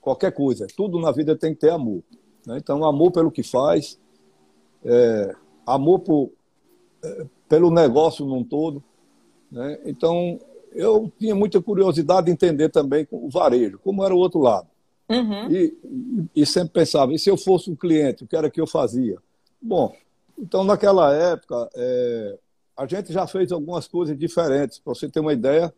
qualquer 0.00 0.32
coisa, 0.32 0.66
tudo 0.76 1.00
na 1.00 1.10
vida 1.10 1.34
tem 1.34 1.54
que 1.54 1.60
ter 1.60 1.70
amor. 1.70 2.02
Né? 2.46 2.58
Então, 2.58 2.84
amor 2.84 3.10
pelo 3.10 3.30
que 3.30 3.42
faz, 3.42 3.98
é, 4.84 5.34
amor 5.66 6.00
por, 6.00 6.30
é, 7.02 7.26
pelo 7.48 7.70
negócio 7.70 8.26
num 8.26 8.44
todo. 8.44 8.82
Né? 9.50 9.78
Então, 9.84 10.38
eu 10.72 11.10
tinha 11.18 11.34
muita 11.34 11.60
curiosidade 11.60 12.26
de 12.26 12.32
entender 12.32 12.68
também 12.68 13.06
o 13.10 13.28
varejo, 13.28 13.78
como 13.78 14.04
era 14.04 14.14
o 14.14 14.18
outro 14.18 14.40
lado. 14.40 14.68
Uhum. 15.08 15.50
E, 15.50 16.30
e, 16.36 16.46
sempre 16.46 16.74
pensava, 16.74 17.12
e 17.12 17.18
se 17.18 17.28
eu 17.28 17.36
fosse 17.36 17.68
um 17.68 17.74
cliente, 17.74 18.22
o 18.22 18.26
que 18.28 18.36
era 18.36 18.48
que 18.48 18.60
eu 18.60 18.66
fazia? 18.66 19.18
Bom, 19.60 19.92
então 20.38 20.62
naquela 20.62 21.12
época, 21.12 21.68
é, 21.74 22.38
a 22.80 22.86
gente 22.86 23.12
já 23.12 23.26
fez 23.26 23.52
algumas 23.52 23.86
coisas 23.86 24.18
diferentes. 24.18 24.78
Para 24.78 24.94
você 24.94 25.06
ter 25.06 25.20
uma 25.20 25.34
ideia, 25.34 25.72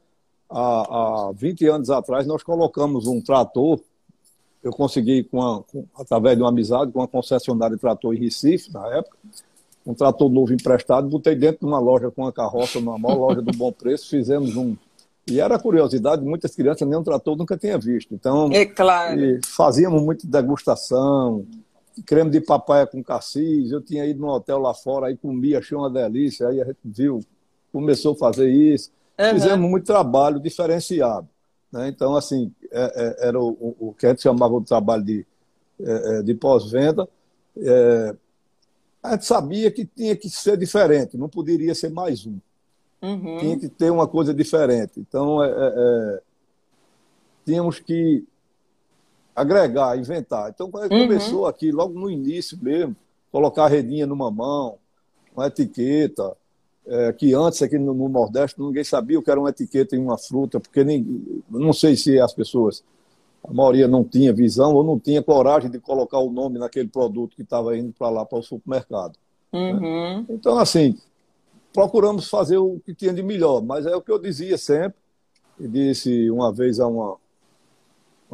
há, 0.49 1.29
há 1.29 1.33
20 1.35 1.67
anos 1.67 1.91
atrás, 1.91 2.29
nós 2.29 2.45
colocamos 2.45 3.09
um 3.09 3.21
trator, 3.21 3.81
eu 4.63 4.71
consegui, 4.71 5.25
com, 5.25 5.43
a, 5.43 5.65
com 5.65 5.85
através 5.99 6.37
de 6.37 6.43
uma 6.45 6.51
amizade, 6.51 6.93
com 6.93 7.01
uma 7.01 7.09
concessionária 7.09 7.75
de 7.75 7.81
trator 7.81 8.15
em 8.15 8.21
Recife, 8.21 8.73
na 8.73 8.87
época, 8.97 9.19
um 9.85 9.95
trator 9.95 10.31
novo 10.31 10.55
emprestado, 10.55 11.09
botei 11.09 11.35
dentro 11.35 11.67
de 11.67 11.67
uma 11.67 11.81
loja 11.81 12.09
com 12.09 12.23
uma 12.23 12.33
carroça 12.33 12.81
normal, 12.81 13.19
loja 13.19 13.43
do 13.43 13.51
bom 13.51 13.73
preço, 13.73 14.09
fizemos 14.09 14.55
um 14.55 14.77
e 15.27 15.41
era 15.41 15.57
curiosidade, 15.59 16.25
muitas 16.25 16.55
crianças 16.55 16.87
nem 16.87 16.99
um 16.99 17.03
trator 17.03 17.37
nunca 17.37 17.57
tinha 17.57 17.79
visto. 17.79 18.13
Então, 18.13 18.51
é 18.53 18.67
claro. 18.67 19.21
fazíamos 19.45 20.03
muito 20.03 20.27
degustação, 20.27 21.47
creme 22.07 22.31
de 22.31 22.41
papaya 22.41 22.87
com 22.87 23.03
cassis. 23.03 23.71
Eu 23.71 23.81
tinha 23.81 24.07
ido 24.07 24.21
num 24.21 24.29
hotel 24.29 24.59
lá 24.59 24.73
fora, 24.73 25.07
aí 25.07 25.17
comia, 25.17 25.59
achei 25.59 25.77
uma 25.77 25.91
delícia. 25.91 26.49
Aí 26.49 26.61
a 26.61 26.65
gente 26.65 26.79
viu, 26.85 27.21
começou 27.73 28.15
a 28.15 28.17
fazer 28.17 28.51
isso. 28.51 28.91
Uhum. 29.19 29.35
Fizemos 29.35 29.71
muito 29.71 29.85
trabalho 29.85 30.41
diferenciado. 30.41 31.29
Né? 31.71 31.89
Então, 31.89 32.17
assim, 32.17 32.53
é, 32.71 32.93
é, 33.23 33.29
era 33.29 33.41
o, 33.41 33.77
o, 33.79 33.95
que 33.97 34.07
a 34.07 34.11
gente 34.11 34.23
chamava 34.23 34.59
de 34.61 34.67
trabalho 34.67 35.03
de, 35.03 35.27
é, 35.81 36.19
é 36.19 36.23
de 36.23 36.35
pós-venda. 36.35 37.09
É, 37.57 38.15
a 39.03 39.13
gente 39.13 39.27
sabia 39.27 39.71
que 39.71 39.85
tinha 39.85 40.17
que 40.17 40.31
ser 40.31 40.57
diferente, 40.57 41.17
não 41.17 41.29
poderia 41.29 41.75
ser 41.75 41.91
mais 41.91 42.27
um. 42.27 42.39
Uhum. 43.03 43.39
Tinha 43.39 43.59
que 43.59 43.69
ter 43.69 43.91
uma 43.91 44.07
coisa 44.07 44.33
diferente. 44.33 44.93
Então, 44.99 45.43
é 45.43 46.21
tínhamos 47.45 47.81
que 47.81 48.25
agregar, 49.35 49.99
inventar. 49.99 50.51
Então, 50.51 50.71
quando 50.71 50.93
uhum. 50.93 51.07
começou 51.07 51.47
aqui, 51.47 51.71
logo 51.73 51.99
no 51.99 52.11
início 52.11 52.59
mesmo, 52.61 52.95
colocar 53.31 53.65
a 53.65 53.69
redinha 53.69 54.07
numa 54.07 54.31
mão, 54.31 54.79
uma 55.35 55.47
etiqueta, 55.47 56.37
é, 56.87 57.13
que 57.13 57.33
antes 57.35 57.63
aqui 57.63 57.79
no, 57.79 57.95
no, 57.95 58.09
Nordeste 58.09 58.61
ninguém 58.61 58.85
sabia 58.85 59.19
o 59.19 59.23
que 59.23 59.31
era 59.31 59.41
uma 59.41 59.51
etiqueta 59.51 59.97
em 59.97 60.01
uma 60.01 60.19
fruta, 60.19 60.61
porque 60.61 60.85
nem, 60.85 61.43
não 61.49 61.73
sei 61.73 61.97
se 61.97 62.19
as 62.19 62.35
pessoas, 62.35 62.85
a 63.43 63.53
maioria 63.53 63.89
não 63.89 64.05
tinha 64.05 64.33
visão 64.33 64.75
ou 64.75 64.85
não 64.85 64.99
tinha 64.99 65.23
coragem 65.23 65.71
de 65.71 65.79
colocar 65.79 66.19
o 66.19 66.31
nome 66.31 66.59
naquele 66.59 66.89
produto 66.89 67.37
que 67.37 67.43
estava 67.43 67.77
indo 67.77 67.93
para 67.93 68.11
lá, 68.11 68.25
para 68.25 68.39
o 68.39 68.43
supermercado. 68.43 69.17
Né? 69.53 69.73
Uhum. 69.73 69.81
Né? 69.81 70.27
Então, 70.31 70.59
assim, 70.59 70.99
procuramos 71.73 72.29
fazer 72.29 72.59
o 72.59 72.81
que 72.85 72.95
tinha 72.95 73.13
de 73.13 73.23
melhor, 73.23 73.63
mas 73.63 73.87
é 73.87 73.95
o 73.95 74.03
que 74.03 74.11
eu 74.11 74.19
dizia 74.19 74.59
sempre, 74.59 75.01
e 75.59 75.69
disse 75.69 76.31
uma 76.31 76.53
vez 76.53 76.81
a 76.81 76.87
uma, 76.87 77.17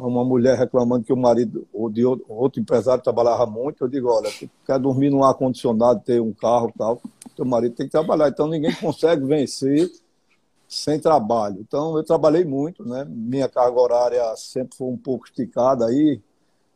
uma 0.07 0.23
mulher 0.23 0.57
reclamando 0.57 1.03
que 1.03 1.13
o 1.13 1.17
marido 1.17 1.67
ou 1.73 1.89
de 1.89 2.05
outro, 2.05 2.25
outro 2.29 2.61
empresário 2.61 3.03
trabalhava 3.03 3.45
muito, 3.45 3.83
eu 3.83 3.87
digo, 3.87 4.09
olha, 4.09 4.29
tu 4.31 4.49
quer 4.65 4.79
dormir 4.79 5.09
num 5.09 5.23
ar-condicionado, 5.23 6.01
ter 6.05 6.21
um 6.21 6.33
carro 6.33 6.71
e 6.73 6.77
tal, 6.77 7.01
teu 7.35 7.45
marido 7.45 7.75
tem 7.75 7.85
que 7.85 7.91
trabalhar. 7.91 8.29
Então 8.29 8.47
ninguém 8.47 8.73
consegue 8.75 9.25
vencer 9.25 9.91
sem 10.67 10.99
trabalho. 10.99 11.59
Então 11.59 11.97
eu 11.97 12.03
trabalhei 12.03 12.45
muito, 12.45 12.87
né? 12.87 13.05
Minha 13.09 13.49
carga 13.49 13.79
horária 13.79 14.35
sempre 14.35 14.77
foi 14.77 14.87
um 14.87 14.97
pouco 14.97 15.25
esticada 15.25 15.85
aí, 15.85 16.21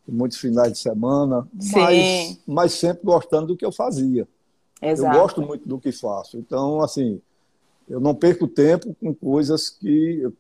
muitos 0.08 0.38
finais 0.38 0.74
de 0.74 0.80
semana, 0.80 1.48
mas, 1.74 2.40
mas 2.46 2.74
sempre 2.74 3.06
gostando 3.06 3.48
do 3.48 3.58
que 3.58 3.66
eu 3.66 3.72
fazia. 3.72 4.28
Exato. 4.82 5.16
Eu 5.16 5.22
gosto 5.22 5.42
muito 5.42 5.68
do 5.68 5.80
que 5.80 5.92
faço. 5.94 6.38
Então, 6.38 6.82
assim, 6.82 7.22
eu 7.88 8.02
não 8.02 8.14
perco 8.14 8.48
tempo 8.48 8.94
com 9.00 9.14
coisas 9.14 9.70
que 9.70 10.20
eu 10.22 10.34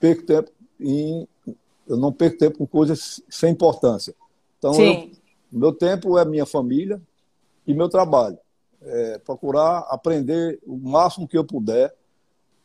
perco 0.00 0.22
tempo 0.22 0.50
em 0.80 1.28
eu 1.86 1.96
não 1.96 2.12
perco 2.12 2.38
tempo 2.38 2.58
com 2.58 2.66
coisas 2.66 3.22
sem 3.28 3.52
importância. 3.52 4.14
Então, 4.58 4.74
eu, 4.74 5.10
meu 5.52 5.72
tempo 5.72 6.18
é 6.18 6.24
minha 6.24 6.46
família 6.46 7.00
e 7.66 7.74
meu 7.74 7.88
trabalho. 7.88 8.38
É 8.82 9.18
procurar 9.18 9.78
aprender 9.88 10.58
o 10.66 10.76
máximo 10.76 11.28
que 11.28 11.38
eu 11.38 11.44
puder. 11.44 11.94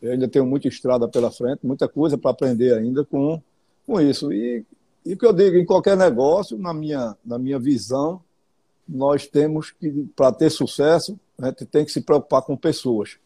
Eu 0.02 0.14
ainda 0.14 0.28
tenho 0.28 0.46
muita 0.46 0.68
estrada 0.68 1.08
pela 1.08 1.32
frente, 1.32 1.66
muita 1.66 1.88
coisa 1.88 2.18
para 2.18 2.32
aprender 2.32 2.74
ainda 2.74 3.04
com, 3.06 3.42
com 3.86 4.00
isso. 4.00 4.32
E, 4.32 4.66
e 5.06 5.14
o 5.14 5.18
que 5.18 5.26
eu 5.26 5.34
digo, 5.34 5.58
em 5.58 5.66
qualquer 5.66 5.96
negócio, 5.98 6.58
na 6.58 6.74
minha, 6.74 7.16
na 7.26 7.38
minha 7.38 7.60
visão, 7.60 8.22
nós 8.88 9.28
temos 9.28 9.72
que, 9.72 10.10
para 10.16 10.32
ter 10.32 10.50
sucesso, 10.50 11.20
a 11.38 11.48
gente 11.48 11.66
tem 11.66 11.86
que 11.86 11.92
se 11.92 12.02
preocupar 12.02 12.42
com 12.42 12.56
pessoas 12.58 13.18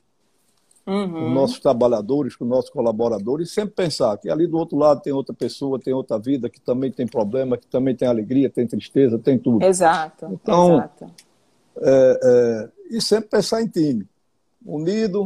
uhum. 0.86 1.12
com 1.12 1.30
nossos 1.30 1.60
trabalhadores, 1.60 2.36
com 2.36 2.46
nossos 2.46 2.70
colaboradores, 2.70 3.50
e 3.50 3.54
sempre 3.54 3.75
pensar 3.75 4.18
que 4.18 4.30
ali 4.30 4.48
do 4.48 4.58
outro 4.58 4.78
lado 4.78 5.02
tem 5.02 5.13
outra 5.13 5.34
pessoa, 5.34 5.80
tem 5.80 5.94
outra 5.94 6.18
vida, 6.18 6.50
que 6.50 6.60
também 6.60 6.92
tem 6.92 7.08
problema, 7.08 7.58
que 7.58 7.68
também 7.68 7.96
tem 7.96 8.08
alegria, 8.08 8.50
tem 8.50 8.68
tristeza, 8.68 9.18
tem 9.18 9.38
tudo. 9.38 9.63
Exato. 9.63 10.28
Então, 10.32 10.75
exato. 10.75 11.06
É, 11.82 12.20
é, 12.24 12.98
e 12.98 13.02
sempre 13.02 13.30
pensar 13.30 13.62
em 13.62 13.68
time, 13.68 14.08
unido, 14.66 15.24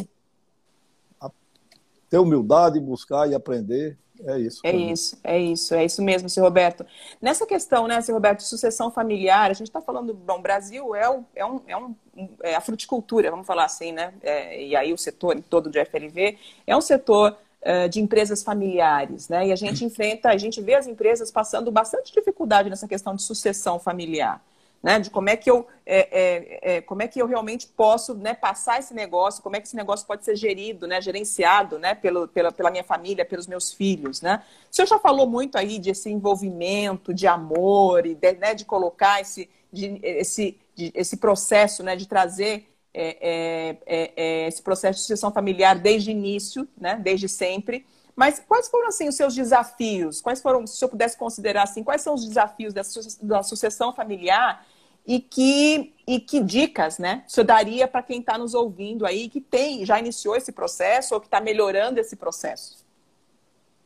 ter 2.09 2.17
humildade, 2.17 2.79
buscar 2.79 3.29
e 3.29 3.35
aprender 3.35 3.97
é 4.25 4.39
isso. 4.39 4.61
É 4.63 4.75
isso, 4.75 5.17
é 5.23 5.39
isso, 5.39 5.75
é 5.75 5.85
isso 5.85 6.01
mesmo, 6.01 6.29
seu 6.29 6.43
Roberto. 6.43 6.85
Nessa 7.21 7.45
questão, 7.45 7.87
né, 7.87 7.99
seu 8.01 8.15
Roberto, 8.15 8.39
de 8.39 8.45
sucessão 8.45 8.91
familiar, 8.91 9.51
a 9.51 9.53
gente 9.53 9.67
está 9.67 9.81
falando, 9.81 10.13
bom, 10.13 10.41
Brasil 10.41 10.95
é, 10.95 11.09
o, 11.09 11.23
é, 11.35 11.45
um, 11.45 11.61
é, 11.67 11.77
um, 11.77 11.95
é 12.41 12.55
a 12.55 12.61
fruticultura, 12.61 13.31
vamos 13.31 13.45
falar 13.45 13.65
assim, 13.65 13.91
né? 13.91 14.13
É, 14.21 14.63
e 14.63 14.75
aí 14.75 14.93
o 14.93 14.97
setor 14.97 15.41
todo 15.49 15.69
de 15.69 15.83
FLV 15.85 16.37
é 16.65 16.75
um 16.75 16.81
setor 16.81 17.37
uh, 17.61 17.89
de 17.89 17.99
empresas 17.99 18.43
familiares, 18.43 19.29
né? 19.29 19.47
E 19.47 19.51
a 19.51 19.55
gente 19.55 19.83
enfrenta, 19.85 20.29
a 20.29 20.37
gente 20.37 20.61
vê 20.61 20.75
as 20.75 20.87
empresas 20.87 21.31
passando 21.31 21.71
bastante 21.71 22.13
dificuldade 22.13 22.69
nessa 22.69 22.87
questão 22.87 23.15
de 23.15 23.21
sucessão 23.21 23.79
familiar 23.79 24.41
né? 24.81 24.99
De 24.99 25.09
como 25.09 25.29
é 25.29 25.35
que 25.35 25.49
eu, 25.49 25.67
é, 25.85 25.99
é, 26.11 26.75
é, 26.75 26.81
como 26.81 27.01
é 27.01 27.07
que 27.07 27.21
eu 27.21 27.25
realmente 27.25 27.67
posso 27.67 28.13
né, 28.15 28.33
passar 28.33 28.79
esse 28.79 28.93
negócio, 28.93 29.41
como 29.41 29.55
é 29.55 29.59
que 29.59 29.67
esse 29.67 29.75
negócio 29.75 30.05
pode 30.05 30.23
ser 30.23 30.35
gerido, 30.35 30.87
né, 30.87 31.01
gerenciado, 31.01 31.79
né, 31.79 31.95
pelo, 31.95 32.27
pela, 32.27 32.51
pela 32.51 32.71
minha 32.71 32.83
família, 32.83 33.25
pelos 33.25 33.47
meus 33.47 33.73
filhos, 33.73 34.21
né? 34.21 34.43
O 34.71 34.75
senhor 34.75 34.87
já 34.87 34.99
falou 34.99 35.27
muito 35.27 35.57
aí 35.57 35.79
desse 35.79 36.09
envolvimento, 36.09 37.13
de 37.13 37.27
amor 37.27 38.05
e 38.05 38.15
de, 38.15 38.33
né, 38.33 38.53
de 38.53 38.65
colocar 38.65 39.21
esse, 39.21 39.49
de, 39.71 39.99
esse, 40.03 40.57
de, 40.75 40.91
esse 40.93 41.17
processo, 41.17 41.83
né, 41.83 41.95
de 41.95 42.07
trazer 42.07 42.67
é, 42.93 43.77
é, 43.85 44.11
é, 44.15 44.47
esse 44.47 44.61
processo 44.61 44.97
de 44.97 45.01
sucessão 45.01 45.31
familiar 45.31 45.77
desde 45.77 46.09
o 46.09 46.11
início, 46.11 46.67
né, 46.79 46.95
desde 46.95 47.29
sempre. 47.29 47.85
Mas 48.17 48.39
quais 48.39 48.67
foram 48.67 48.87
assim 48.87 49.07
os 49.07 49.13
seus 49.13 49.35
desafios? 49.35 50.19
Quais 50.19 50.41
foram, 50.41 50.65
se 50.65 50.75
senhor 50.75 50.89
pudesse 50.89 51.15
considerar 51.15 51.61
assim, 51.61 51.83
quais 51.83 52.01
são 52.01 52.15
os 52.15 52.25
desafios 52.25 52.73
da 53.21 53.43
sucessão 53.43 53.93
familiar 53.93 54.65
e 55.05 55.19
que, 55.19 55.93
e 56.07 56.19
que 56.19 56.43
dicas, 56.43 56.97
né, 56.97 57.23
senhor 57.27 57.45
daria 57.45 57.87
para 57.87 58.01
quem 58.01 58.19
está 58.19 58.35
nos 58.35 58.55
ouvindo 58.55 59.05
aí 59.05 59.29
que 59.29 59.39
tem, 59.39 59.85
já 59.85 59.99
iniciou 59.99 60.35
esse 60.35 60.51
processo 60.51 61.13
ou 61.13 61.21
que 61.21 61.27
está 61.27 61.39
melhorando 61.39 61.99
esse 61.99 62.15
processo? 62.15 62.83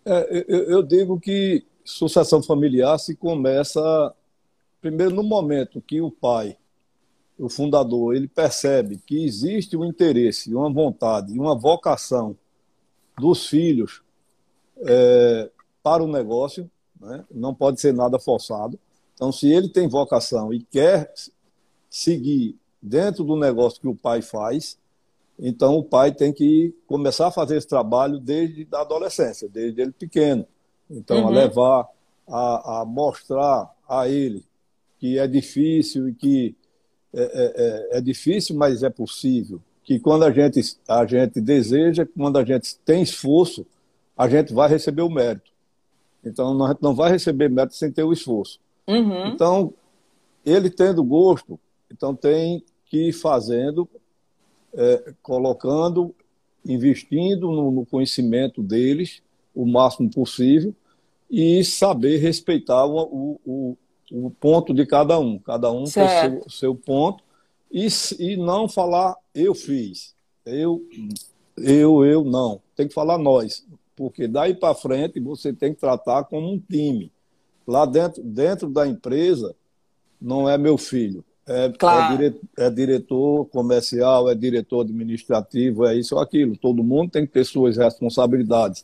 É, 0.05 0.45
eu, 0.47 0.63
eu 0.63 0.81
digo 0.81 1.19
que 1.19 1.65
sucessão 1.83 2.41
familiar 2.41 2.97
se 2.99 3.17
começa 3.17 4.15
primeiro 4.79 5.13
no 5.13 5.23
momento 5.23 5.81
que 5.81 5.99
o 5.99 6.09
pai, 6.09 6.57
o 7.37 7.49
fundador, 7.49 8.15
ele 8.15 8.29
percebe 8.29 8.97
que 9.05 9.25
existe 9.25 9.75
um 9.75 9.83
interesse, 9.83 10.55
uma 10.55 10.71
vontade, 10.71 11.37
uma 11.37 11.53
vocação 11.53 12.37
dos 13.19 13.47
filhos 13.47 14.01
é, 14.81 15.49
para 15.83 16.03
o 16.03 16.07
negócio, 16.07 16.69
né? 16.99 17.23
não 17.31 17.53
pode 17.53 17.79
ser 17.79 17.93
nada 17.93 18.19
forçado. 18.19 18.79
Então, 19.13 19.31
se 19.31 19.51
ele 19.51 19.69
tem 19.69 19.87
vocação 19.87 20.53
e 20.53 20.61
quer 20.61 21.13
seguir 21.89 22.57
dentro 22.81 23.23
do 23.23 23.35
negócio 23.35 23.79
que 23.79 23.87
o 23.87 23.95
pai 23.95 24.21
faz, 24.21 24.77
então 25.37 25.75
o 25.77 25.83
pai 25.83 26.11
tem 26.11 26.31
que 26.31 26.73
começar 26.87 27.27
a 27.27 27.31
fazer 27.31 27.57
esse 27.57 27.67
trabalho 27.67 28.19
desde 28.19 28.67
a 28.71 28.81
adolescência, 28.81 29.49
desde 29.49 29.81
ele 29.81 29.91
pequeno. 29.91 30.45
Então, 30.89 31.21
uhum. 31.21 31.27
a 31.27 31.29
levar, 31.29 31.87
a, 32.27 32.81
a, 32.81 32.85
mostrar 32.85 33.73
a 33.87 34.07
ele 34.07 34.43
que 34.99 35.17
é 35.17 35.27
difícil 35.27 36.09
e 36.09 36.13
que 36.13 36.55
é, 37.13 37.21
é, 37.21 37.53
é, 37.95 37.97
é 37.97 38.01
difícil, 38.01 38.55
mas 38.55 38.83
é 38.83 38.89
possível. 38.89 39.59
Que 39.83 39.99
quando 39.99 40.23
a 40.23 40.31
gente, 40.31 40.77
a 40.87 41.05
gente 41.05 41.41
deseja, 41.41 42.05
quando 42.05 42.37
a 42.37 42.45
gente 42.45 42.77
tem 42.85 43.01
esforço, 43.01 43.65
a 44.21 44.29
gente 44.29 44.53
vai 44.53 44.69
receber 44.69 45.01
o 45.01 45.09
mérito. 45.09 45.49
Então, 46.23 46.63
a 46.63 46.69
gente 46.69 46.83
não 46.83 46.93
vai 46.93 47.11
receber 47.11 47.49
mérito 47.49 47.75
sem 47.75 47.91
ter 47.91 48.03
o 48.03 48.13
esforço. 48.13 48.59
Uhum. 48.87 49.29
Então, 49.29 49.73
ele 50.45 50.69
tendo 50.69 51.03
gosto, 51.03 51.59
então 51.91 52.15
tem 52.15 52.63
que 52.85 53.09
ir 53.09 53.13
fazendo, 53.13 53.89
é, 54.75 55.15
colocando, 55.23 56.13
investindo 56.63 57.51
no, 57.51 57.71
no, 57.71 57.83
conhecimento 57.83 58.61
deles 58.61 59.23
o 59.55 59.65
máximo 59.65 60.07
possível 60.11 60.71
e 61.27 61.63
saber 61.63 62.17
respeitar 62.17 62.85
o, 62.85 63.39
o, 63.43 63.77
o 64.11 64.29
ponto 64.29 64.71
de 64.71 64.85
cada 64.85 65.17
um. 65.17 65.39
Cada 65.39 65.71
um 65.71 65.87
certo. 65.87 66.29
tem 66.29 66.41
seu, 66.41 66.49
seu 66.51 66.75
ponto 66.75 67.23
e, 67.71 67.87
e 68.19 68.37
não 68.37 68.69
falar 68.69 69.15
eu 69.33 69.55
fiz, 69.55 70.13
eu, 70.45 70.87
eu, 71.57 72.05
eu, 72.05 72.23
não. 72.23 72.61
Tem 72.75 72.87
que 72.87 72.93
falar 72.93 73.17
nós 73.17 73.65
porque 74.01 74.27
daí 74.27 74.55
para 74.55 74.73
frente 74.73 75.19
você 75.19 75.53
tem 75.53 75.75
que 75.75 75.79
tratar 75.79 76.23
como 76.23 76.51
um 76.51 76.57
time. 76.57 77.11
Lá 77.67 77.85
dentro, 77.85 78.23
dentro 78.23 78.67
da 78.67 78.87
empresa, 78.87 79.55
não 80.19 80.49
é 80.49 80.57
meu 80.57 80.75
filho. 80.75 81.23
É, 81.47 81.65
é 81.65 81.69
claro. 81.69 82.15
é, 82.15 82.17
dire, 82.17 82.41
é, 82.57 82.69
diretor 82.71 83.45
comercial, 83.45 84.27
é 84.27 84.33
diretor 84.33 84.81
administrativo, 84.81 85.85
é 85.85 85.95
isso 85.95 86.15
ou 86.15 86.21
aquilo. 86.21 86.57
Todo 86.57 86.83
mundo 86.83 87.11
tem 87.11 87.27
que 87.27 87.31
ter 87.31 87.45
suas 87.45 87.77
responsabilidades. 87.77 88.83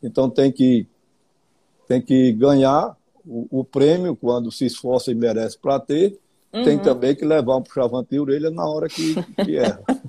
Então 0.00 0.30
tem 0.30 0.52
que, 0.52 0.86
tem 1.88 2.00
que 2.00 2.30
ganhar 2.30 2.96
o, 3.26 3.48
o 3.50 3.64
prêmio 3.64 4.14
quando 4.14 4.52
se 4.52 4.66
esforça 4.66 5.10
e 5.10 5.16
merece 5.16 5.58
para 5.58 5.80
ter. 5.80 6.16
Uhum. 6.52 6.62
Tem 6.62 6.78
também 6.78 7.16
que 7.16 7.24
levar 7.24 7.56
um 7.56 7.62
puxavante 7.62 8.10
de 8.10 8.20
orelha 8.20 8.52
na 8.52 8.64
hora 8.64 8.86
que, 8.88 9.16
que 9.44 9.56
erra. 9.56 9.82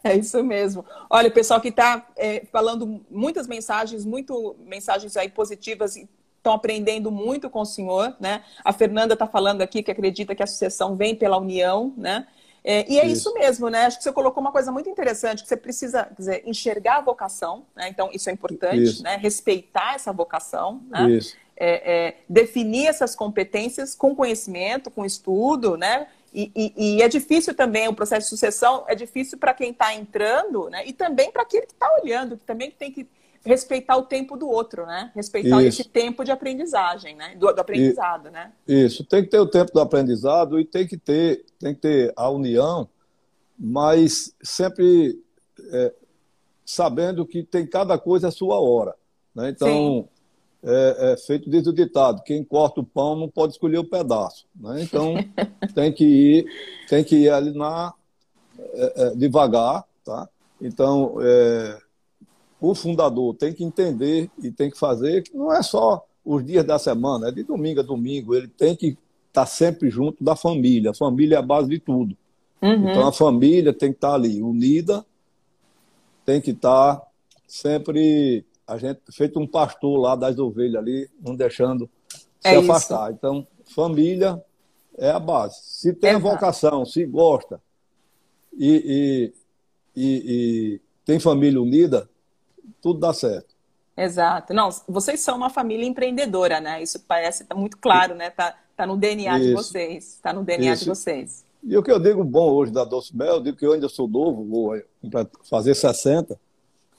É 0.04 0.16
isso 0.16 0.42
mesmo. 0.42 0.84
Olha, 1.10 1.28
o 1.28 1.32
pessoal 1.32 1.60
que 1.60 1.68
está 1.68 2.06
é, 2.16 2.44
falando 2.50 3.04
muitas 3.10 3.46
mensagens, 3.46 4.04
muito 4.04 4.56
mensagens 4.64 5.16
aí 5.16 5.28
positivas, 5.28 5.94
estão 6.40 6.54
aprendendo 6.54 7.10
muito 7.10 7.50
com 7.50 7.60
o 7.60 7.66
senhor, 7.66 8.16
né? 8.18 8.42
A 8.64 8.72
Fernanda 8.72 9.12
está 9.12 9.26
falando 9.26 9.60
aqui 9.60 9.82
que 9.82 9.90
acredita 9.90 10.34
que 10.34 10.42
a 10.42 10.46
sucessão 10.46 10.96
vem 10.96 11.14
pela 11.14 11.36
união, 11.36 11.92
né? 11.96 12.26
É, 12.62 12.90
e 12.90 12.98
é 12.98 13.06
isso. 13.06 13.28
isso. 13.28 13.34
mesmo, 13.34 13.68
né? 13.68 13.86
Acho 13.86 13.98
que 13.98 14.04
você 14.04 14.12
colocou 14.12 14.40
uma 14.40 14.52
coisa 14.52 14.70
muito 14.70 14.88
interessante, 14.88 15.42
que 15.42 15.48
você 15.48 15.56
precisa 15.56 16.08
dizer, 16.18 16.42
enxergar 16.46 16.96
a 16.96 17.00
vocação, 17.00 17.64
né? 17.76 17.88
Então, 17.88 18.10
isso 18.12 18.28
é 18.28 18.32
importante, 18.32 18.82
isso. 18.82 19.02
né? 19.02 19.16
Respeitar 19.16 19.94
essa 19.94 20.12
vocação, 20.12 20.82
né? 20.88 21.10
Isso. 21.10 21.36
É, 21.56 22.08
é, 22.08 22.16
definir 22.26 22.86
essas 22.86 23.14
competências 23.14 23.94
com 23.94 24.16
conhecimento, 24.16 24.90
com 24.90 25.04
estudo, 25.04 25.76
né? 25.76 26.06
E, 26.32 26.52
e, 26.54 26.96
e, 26.96 27.02
é 27.02 27.08
difícil 27.08 27.54
também 27.54 27.88
o 27.88 27.94
processo 27.94 28.26
de 28.26 28.30
sucessão, 28.30 28.84
é 28.86 28.94
difícil 28.94 29.36
para 29.36 29.52
quem 29.52 29.70
está 29.70 29.94
entrando, 29.94 30.68
né? 30.70 30.86
E 30.86 30.92
também 30.92 31.32
para 31.32 31.42
aquele 31.42 31.66
que 31.66 31.72
está 31.72 31.88
olhando, 32.00 32.36
que 32.36 32.44
também 32.44 32.70
tem 32.70 32.92
que 32.92 33.06
respeitar 33.44 33.96
o 33.96 34.02
tempo 34.02 34.36
do 34.36 34.48
outro, 34.48 34.86
né? 34.86 35.10
Respeitar 35.14 35.60
Isso. 35.62 35.80
esse 35.80 35.88
tempo 35.88 36.24
de 36.24 36.30
aprendizagem, 36.30 37.16
né? 37.16 37.34
Do, 37.36 37.52
do 37.52 37.60
aprendizado, 37.60 38.28
e, 38.28 38.30
né? 38.30 38.52
Isso, 38.66 39.04
tem 39.04 39.24
que 39.24 39.30
ter 39.30 39.40
o 39.40 39.46
tempo 39.46 39.72
do 39.72 39.80
aprendizado 39.80 40.60
e 40.60 40.64
tem 40.64 40.86
que 40.86 40.96
ter, 40.96 41.44
tem 41.58 41.74
que 41.74 41.80
ter 41.80 42.12
a 42.14 42.30
união, 42.30 42.88
mas 43.58 44.32
sempre 44.40 45.20
é, 45.72 45.92
sabendo 46.64 47.26
que 47.26 47.42
tem 47.42 47.66
cada 47.66 47.98
coisa 47.98 48.28
a 48.28 48.32
sua 48.32 48.60
hora. 48.60 48.94
Né? 49.34 49.50
Então, 49.50 49.68
Sim 49.68 50.19
é, 50.62 51.12
é 51.12 51.16
feito 51.16 51.48
desde 51.48 51.70
o 51.70 51.72
ditado: 51.72 52.22
quem 52.22 52.44
corta 52.44 52.80
o 52.80 52.84
pão 52.84 53.16
não 53.16 53.28
pode 53.28 53.52
escolher 53.54 53.78
o 53.78 53.88
pedaço. 53.88 54.46
Né? 54.54 54.82
Então 54.82 55.14
tem 55.74 55.92
que 55.92 56.04
ir, 56.04 56.46
tem 56.88 57.02
que 57.02 57.16
ir 57.16 57.30
ali 57.30 57.56
na 57.56 57.92
é, 58.58 58.92
é, 58.96 59.14
devagar, 59.16 59.84
tá? 60.04 60.28
Então 60.60 61.16
é, 61.20 61.78
o 62.60 62.74
fundador 62.74 63.34
tem 63.34 63.52
que 63.52 63.64
entender 63.64 64.30
e 64.42 64.50
tem 64.50 64.70
que 64.70 64.78
fazer 64.78 65.22
que 65.22 65.36
não 65.36 65.52
é 65.52 65.62
só 65.62 66.04
os 66.24 66.44
dias 66.44 66.64
da 66.64 66.78
semana, 66.78 67.28
é 67.28 67.32
de 67.32 67.42
domingo 67.42 67.80
a 67.80 67.82
domingo, 67.82 68.34
ele 68.34 68.48
tem 68.48 68.76
que 68.76 68.88
estar 68.88 68.98
tá 69.32 69.46
sempre 69.46 69.88
junto 69.88 70.22
da 70.22 70.36
família. 70.36 70.90
A 70.90 70.94
família 70.94 71.36
é 71.36 71.38
a 71.38 71.42
base 71.42 71.68
de 71.68 71.78
tudo. 71.78 72.16
Uhum. 72.60 72.90
Então 72.90 73.06
a 73.06 73.12
família 73.12 73.72
tem 73.72 73.90
que 73.90 73.96
estar 73.96 74.10
tá 74.10 74.14
ali 74.14 74.42
unida, 74.42 75.04
tem 76.26 76.40
que 76.40 76.50
estar 76.50 76.96
tá 76.96 77.06
sempre 77.46 78.44
a 78.70 78.78
gente 78.78 79.00
feito 79.10 79.40
um 79.40 79.46
pastor 79.46 79.98
lá 79.98 80.14
das 80.14 80.38
ovelhas 80.38 80.76
ali, 80.76 81.10
não 81.20 81.34
deixando 81.34 81.90
se 82.38 82.48
é 82.48 82.56
afastar. 82.56 83.08
Isso. 83.08 83.18
Então, 83.18 83.46
família 83.74 84.40
é 84.96 85.10
a 85.10 85.18
base. 85.18 85.58
Se 85.62 85.92
tem 85.92 86.12
a 86.12 86.18
vocação, 86.18 86.86
se 86.86 87.04
gosta 87.04 87.60
e, 88.56 89.32
e, 89.96 90.02
e, 90.02 90.24
e 90.24 90.80
tem 91.04 91.18
família 91.18 91.60
unida, 91.60 92.08
tudo 92.80 93.00
dá 93.00 93.12
certo. 93.12 93.56
Exato. 93.96 94.54
Não, 94.54 94.68
vocês 94.88 95.18
são 95.18 95.36
uma 95.36 95.50
família 95.50 95.84
empreendedora, 95.84 96.60
né? 96.60 96.80
Isso 96.80 97.00
parece 97.00 97.44
tá 97.44 97.56
muito 97.56 97.76
claro, 97.76 98.14
né? 98.14 98.30
Tá, 98.30 98.56
tá 98.76 98.86
no 98.86 98.96
DNA 98.96 99.36
Isso. 99.36 99.48
de 99.48 99.54
vocês. 99.54 100.04
Está 100.14 100.32
no 100.32 100.44
DNA 100.44 100.74
Isso. 100.74 100.84
de 100.84 100.90
vocês. 100.90 101.44
E 101.62 101.76
o 101.76 101.82
que 101.82 101.90
eu 101.90 101.98
digo 101.98 102.22
bom 102.22 102.52
hoje 102.52 102.72
da 102.72 102.84
Doce 102.84 103.14
Mel, 103.14 103.34
eu 103.34 103.42
digo 103.42 103.56
que 103.56 103.66
eu 103.66 103.72
ainda 103.72 103.88
sou 103.88 104.08
novo, 104.08 104.44
vou 104.44 104.80
fazer 105.42 105.74
60. 105.74 106.38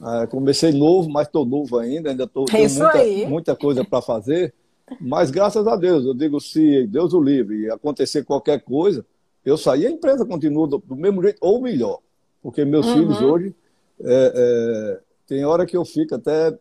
É, 0.04 0.28
comecei 0.28 0.72
novo, 0.72 1.10
mas 1.10 1.28
estou 1.28 1.46
novo 1.46 1.78
ainda, 1.78 2.10
ainda 2.10 2.24
estou 2.24 2.46
é 2.52 2.68
muita, 2.68 3.30
muita 3.30 3.56
coisa 3.56 3.86
para 3.86 4.02
fazer. 4.02 4.54
Mas 5.00 5.30
graças 5.30 5.68
a 5.68 5.76
Deus, 5.76 6.06
eu 6.06 6.14
digo, 6.14 6.40
se 6.40 6.88
Deus 6.88 7.14
o 7.14 7.22
livre 7.22 7.70
acontecer 7.70 8.26
qualquer 8.26 8.62
coisa, 8.62 9.06
eu 9.46 9.58
sair, 9.58 9.88
a 9.88 9.92
empresa 9.92 10.26
continua 10.26 10.68
do, 10.68 10.80
do 10.80 10.96
mesmo 10.96 11.22
jeito 11.22 11.38
ou 11.40 11.62
melhor. 11.62 12.00
Porque 12.42 12.66
meus 12.66 12.88
uhum. 12.88 12.94
filhos 12.94 13.22
hoje, 13.22 13.56
é, 14.04 14.34
é, 14.36 15.00
tem 15.28 15.46
hora 15.46 15.66
que 15.66 15.78
eu 15.78 15.86
fico 15.86 16.16
até 16.16 16.58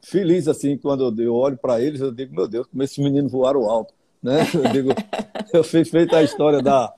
feliz 0.00 0.46
assim, 0.46 0.78
quando 0.78 1.20
eu 1.20 1.34
olho 1.34 1.58
para 1.58 1.80
eles, 1.80 2.00
eu 2.00 2.12
digo, 2.12 2.34
meu 2.34 2.46
Deus, 2.46 2.66
como 2.66 2.82
esses 2.82 2.98
meninos 2.98 3.32
voaram 3.32 3.68
alto. 3.68 3.92
Né? 4.22 4.46
Eu 4.54 4.72
digo, 4.72 4.90
eu 5.52 5.64
fiz 5.64 5.90
feita 5.90 6.16
a 6.16 6.22
história 6.22 6.62
da, 6.62 6.94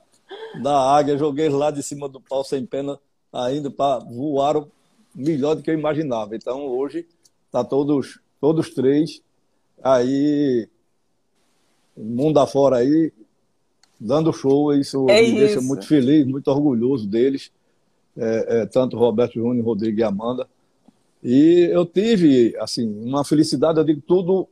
da 0.61 0.95
águia, 0.95 1.17
joguei 1.17 1.49
lá 1.49 1.71
de 1.71 1.81
cima 1.81 2.07
do 2.07 2.21
pau 2.21 2.43
sem 2.43 2.65
pena 2.65 2.99
ainda 3.33 3.69
para 3.69 3.99
voar 4.05 4.63
melhor 5.17 5.55
do 5.55 5.63
que 5.63 5.71
eu 5.71 5.73
imaginava. 5.73 6.35
Então 6.35 6.67
hoje 6.67 7.07
tá 7.51 7.63
todos 7.63 8.19
todos 8.39 8.69
três 8.69 9.21
aí 9.83 10.69
mundo 11.97 12.39
afora 12.39 12.77
aí 12.77 13.11
dando 13.99 14.31
show. 14.31 14.73
Isso 14.73 15.09
é 15.09 15.21
me 15.21 15.27
isso. 15.29 15.37
deixa 15.37 15.61
muito 15.61 15.87
feliz, 15.87 16.25
muito 16.27 16.47
orgulhoso 16.49 17.07
deles, 17.07 17.51
é, 18.15 18.61
é, 18.61 18.65
tanto 18.67 18.97
Roberto 18.97 19.33
Júnior, 19.33 19.65
Rodrigo 19.65 19.99
e 19.99 20.03
Amanda. 20.03 20.47
E 21.23 21.67
eu 21.71 21.83
tive 21.83 22.55
assim 22.59 22.87
uma 23.03 23.25
felicidade. 23.25 23.79
Eu 23.79 23.83
digo 23.83 24.01
tudo 24.01 24.47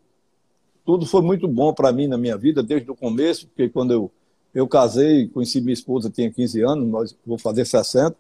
tudo 0.84 1.06
foi 1.06 1.22
muito 1.22 1.48
bom 1.48 1.74
para 1.74 1.92
mim 1.92 2.08
na 2.08 2.18
minha 2.18 2.38
vida 2.38 2.62
desde 2.62 2.90
o 2.90 2.96
começo, 2.96 3.48
porque 3.48 3.70
quando 3.70 3.92
eu 3.92 4.12
eu 4.54 4.66
casei, 4.70 5.28
conheci 5.28 5.60
minha 5.60 5.74
esposa, 5.74 6.10
tinha 6.10 6.32
15 6.32 6.62
anos, 6.62 6.88
nós 6.88 7.18
vou 7.26 7.38
fazer 7.38 7.66
60 7.66 8.16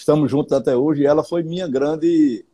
estamos 0.00 0.30
juntos 0.30 0.52
até 0.52 0.76
hoje, 0.76 1.02
e 1.02 1.06
ela 1.06 1.22
foi 1.22 1.42
minha 1.42 1.68
grande, 1.68 2.44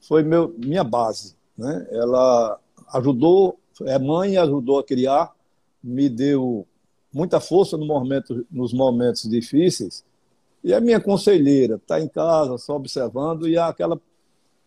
foi 0.00 0.22
meu, 0.22 0.54
minha 0.58 0.84
base. 0.84 1.36
Né? 1.56 1.86
Ela 1.90 2.58
ajudou, 2.94 3.58
é 3.82 3.98
mãe, 3.98 4.36
ajudou 4.36 4.78
a 4.78 4.84
criar, 4.84 5.32
me 5.82 6.08
deu 6.08 6.66
muita 7.12 7.40
força 7.40 7.76
no 7.76 7.86
momento, 7.86 8.44
nos 8.50 8.72
momentos 8.72 9.28
difíceis, 9.28 10.04
e 10.64 10.72
é 10.72 10.80
minha 10.80 11.00
conselheira, 11.00 11.76
está 11.76 12.00
em 12.00 12.08
casa, 12.08 12.56
só 12.58 12.76
observando, 12.76 13.48
e 13.48 13.56
aquela 13.58 14.00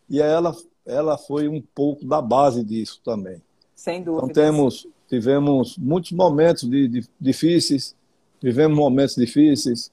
e 0.09 0.21
ela, 0.21 0.55
ela 0.85 1.17
foi 1.17 1.47
um 1.47 1.61
pouco 1.73 2.05
da 2.05 2.21
base 2.21 2.63
disso 2.63 3.01
também. 3.03 3.41
Sem 3.73 4.03
dúvida. 4.03 4.27
Então 4.27 4.43
temos, 4.43 4.88
tivemos 5.07 5.77
muitos 5.77 6.11
momentos 6.11 6.69
de, 6.69 6.88
de, 6.88 7.09
difíceis, 7.19 7.95
vivemos 8.41 8.77
momentos 8.77 9.15
difíceis, 9.15 9.91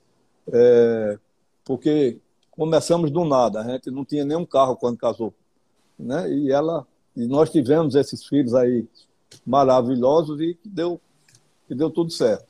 é, 0.53 1.19
porque 1.65 2.19
começamos 2.51 3.11
do 3.11 3.25
nada, 3.25 3.61
a 3.61 3.65
gente 3.65 3.91
não 3.91 4.05
tinha 4.05 4.25
nenhum 4.25 4.45
carro 4.45 4.77
quando 4.77 4.97
casou, 4.97 5.33
né? 5.99 6.31
E 6.31 6.51
ela 6.51 6.87
e 7.17 7.27
nós 7.27 7.51
tivemos 7.51 7.95
esses 7.95 8.27
filhos 8.27 8.55
aí 8.55 8.87
maravilhosos 9.47 10.41
e 10.41 10.55
que 10.55 10.69
deu 10.69 11.01
que 11.67 11.75
deu 11.75 11.91
tudo 11.91 12.11
certo. 12.11 12.47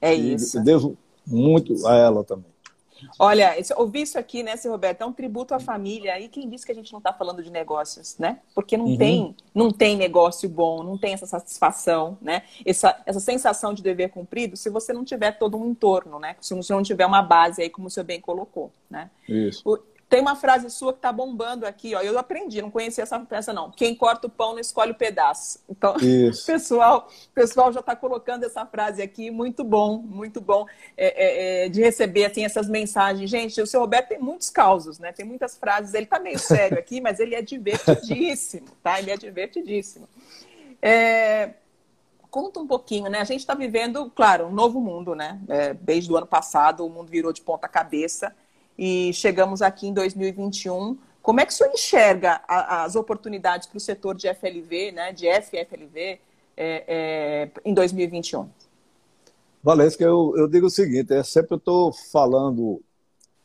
É 0.00 0.14
isso. 0.14 0.58
E 0.58 0.64
devo 0.64 0.96
muito 1.26 1.86
a 1.86 1.96
ela 1.96 2.22
também. 2.22 2.55
Olha, 3.18 3.54
ouvir 3.76 4.02
isso 4.02 4.18
aqui, 4.18 4.42
né, 4.42 4.56
seu 4.56 4.72
Roberto, 4.72 5.02
é 5.02 5.06
um 5.06 5.12
tributo 5.12 5.54
à 5.54 5.60
família. 5.60 6.18
E 6.20 6.28
quem 6.28 6.48
disse 6.48 6.64
que 6.64 6.72
a 6.72 6.74
gente 6.74 6.92
não 6.92 6.98
está 6.98 7.12
falando 7.12 7.42
de 7.42 7.50
negócios, 7.50 8.16
né? 8.18 8.40
Porque 8.54 8.76
não, 8.76 8.86
uhum. 8.86 8.96
tem, 8.96 9.36
não 9.54 9.70
tem 9.70 9.96
negócio 9.96 10.48
bom, 10.48 10.82
não 10.82 10.96
tem 10.96 11.12
essa 11.12 11.26
satisfação, 11.26 12.18
né? 12.20 12.42
Essa, 12.64 13.00
essa 13.06 13.20
sensação 13.20 13.72
de 13.72 13.82
dever 13.82 14.10
cumprido 14.10 14.56
se 14.56 14.70
você 14.70 14.92
não 14.92 15.04
tiver 15.04 15.32
todo 15.32 15.56
um 15.56 15.70
entorno, 15.70 16.18
né? 16.18 16.36
Se 16.40 16.54
você 16.54 16.72
não 16.72 16.82
tiver 16.82 17.06
uma 17.06 17.22
base 17.22 17.62
aí, 17.62 17.70
como 17.70 17.88
o 17.88 17.90
senhor 17.90 18.04
bem 18.04 18.20
colocou, 18.20 18.72
né? 18.90 19.10
Isso. 19.28 19.62
O, 19.64 19.78
tem 20.08 20.20
uma 20.20 20.36
frase 20.36 20.70
sua 20.70 20.92
que 20.92 20.98
está 20.98 21.12
bombando 21.12 21.66
aqui, 21.66 21.94
ó. 21.94 22.00
Eu 22.00 22.16
aprendi, 22.16 22.62
não 22.62 22.70
conhecia 22.70 23.02
essa 23.02 23.18
peça, 23.18 23.52
não. 23.52 23.72
Quem 23.72 23.92
corta 23.94 24.28
o 24.28 24.30
pão 24.30 24.52
não 24.52 24.60
escolhe 24.60 24.92
o 24.92 24.94
pedaço. 24.94 25.58
Então, 25.68 25.96
o 25.96 25.98
pessoal, 26.46 27.08
pessoal 27.34 27.72
já 27.72 27.80
está 27.80 27.96
colocando 27.96 28.44
essa 28.44 28.64
frase 28.64 29.02
aqui, 29.02 29.32
muito 29.32 29.64
bom, 29.64 29.98
muito 29.98 30.40
bom 30.40 30.64
é, 30.96 31.06
é, 31.06 31.66
é, 31.66 31.68
de 31.68 31.80
receber 31.80 32.26
assim, 32.26 32.44
essas 32.44 32.68
mensagens. 32.68 33.28
Gente, 33.28 33.60
o 33.60 33.66
seu 33.66 33.80
Roberto 33.80 34.08
tem 34.08 34.18
muitos 34.18 34.48
causos, 34.48 35.00
né? 35.00 35.12
Tem 35.12 35.26
muitas 35.26 35.56
frases. 35.56 35.92
Ele 35.92 36.04
está 36.04 36.20
meio 36.20 36.38
sério 36.38 36.78
aqui, 36.78 37.00
mas 37.00 37.18
ele 37.18 37.34
é 37.34 37.42
divertidíssimo, 37.42 38.68
tá? 38.84 39.00
Ele 39.00 39.10
é 39.10 39.16
divertidíssimo. 39.16 40.08
É, 40.80 41.54
conta 42.30 42.60
um 42.60 42.66
pouquinho, 42.66 43.10
né? 43.10 43.18
A 43.18 43.24
gente 43.24 43.40
está 43.40 43.54
vivendo, 43.54 44.08
claro, 44.14 44.46
um 44.46 44.52
novo 44.52 44.80
mundo, 44.80 45.16
né? 45.16 45.40
É, 45.48 45.74
desde 45.74 46.12
o 46.12 46.16
ano 46.16 46.28
passado, 46.28 46.86
o 46.86 46.88
mundo 46.88 47.10
virou 47.10 47.32
de 47.32 47.40
ponta 47.40 47.66
cabeça 47.66 48.32
e 48.78 49.12
chegamos 49.12 49.62
aqui 49.62 49.88
em 49.88 49.92
2021. 49.92 50.98
Como 51.22 51.40
é 51.40 51.46
que 51.46 51.52
o 51.52 51.54
senhor 51.54 51.72
enxerga 51.72 52.40
a, 52.46 52.84
as 52.84 52.94
oportunidades 52.94 53.66
para 53.66 53.76
o 53.76 53.80
setor 53.80 54.14
de 54.14 54.32
FLV, 54.32 54.92
né, 54.92 55.12
de 55.12 55.26
FFLV, 55.26 56.20
é, 56.56 56.84
é, 56.86 57.50
em 57.64 57.74
2021? 57.74 58.48
Valesca, 59.62 60.04
eu, 60.04 60.32
eu 60.36 60.46
digo 60.46 60.66
o 60.66 60.70
seguinte, 60.70 61.12
é, 61.12 61.22
sempre 61.24 61.54
eu 61.54 61.58
estou 61.58 61.92
falando, 61.92 62.80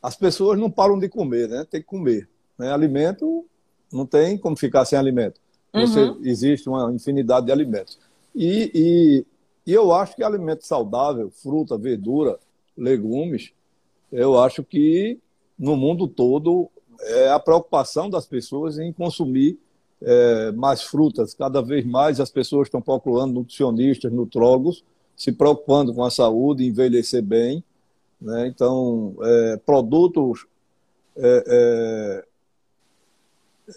as 0.02 0.15
pessoas 0.15 0.60
não 0.60 0.70
param 0.70 1.00
de 1.00 1.10
comer, 1.10 1.50
né? 1.50 1.65
Tem 1.70 1.82
que 1.82 1.88
comer. 1.88 2.30
Né? 2.58 2.72
Alimento, 2.72 3.46
não 3.91 4.06
tem 4.06 4.38
como 4.38 4.56
ficar 4.56 4.86
sem 4.86 5.00
alimento. 5.00 5.41
Você, 5.74 6.02
uhum. 6.02 6.20
Existe 6.24 6.70
uma 6.70 6.91
infinidade 6.94 7.46
de 7.46 7.52
alimentos. 7.52 7.98
E, 8.36 8.72
e, 8.74 9.26
e 9.65 9.74
eu 9.74 9.91
acho 9.91 10.15
que 10.15 10.24
alimento 10.24 10.65
saudável, 10.65 11.32
fruta, 11.32 11.78
verdura, 11.78 12.38
legumes, 12.78 13.52
eu 14.12 14.39
acho 14.39 14.63
que 14.63 15.17
no 15.58 15.76
mundo 15.76 16.08
todo 16.08 16.69
é 17.00 17.30
a 17.30 17.39
preocupação 17.39 18.10
das 18.10 18.26
pessoas 18.26 18.78
em 18.78 18.91
consumir 18.91 19.58
é, 20.02 20.52
mais 20.52 20.84
frutas. 20.84 21.34
Cada 21.34 21.62
vez 21.62 21.86
mais 21.86 22.19
as 22.19 22.30
pessoas 22.30 22.67
estão 22.67 22.82
procurando 22.82 23.34
nutricionistas, 23.34 24.12
nutrólogos, 24.12 24.84
se 25.15 25.32
preocupando 25.32 25.93
com 25.93 26.04
a 26.04 26.12
saúde, 26.12 26.65
envelhecer 26.65 27.21
bem. 27.21 27.63
Né? 28.19 28.47
Então, 28.47 29.15
é, 29.21 29.58
produtos 29.58 30.45
é, 31.15 32.24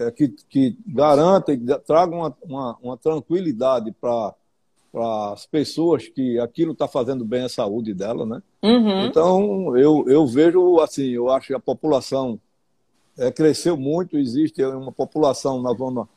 é, 0.00 0.06
é 0.06 0.10
que, 0.10 0.28
que 0.48 0.76
garantem, 0.86 1.64
tragam 1.86 2.18
uma, 2.18 2.36
uma, 2.42 2.78
uma 2.82 2.96
tranquilidade 2.96 3.92
para 4.00 4.34
para 4.34 4.34
as 4.96 5.46
pessoas 5.46 6.08
que 6.08 6.38
aquilo 6.38 6.72
está 6.72 6.86
fazendo 6.86 7.24
bem 7.24 7.42
à 7.42 7.48
saúde 7.48 7.92
dela, 7.92 8.24
né? 8.24 8.42
Uhum. 8.62 9.06
Então, 9.06 9.76
eu, 9.76 10.04
eu 10.08 10.26
vejo 10.26 10.78
assim, 10.80 11.08
eu 11.08 11.30
acho 11.30 11.48
que 11.48 11.54
a 11.54 11.60
população 11.60 12.38
é, 13.18 13.30
cresceu 13.30 13.76
muito, 13.76 14.16
existe 14.16 14.62
uma 14.64 14.92
população 14.92 15.60
na 15.60 15.72
zona 15.72 16.08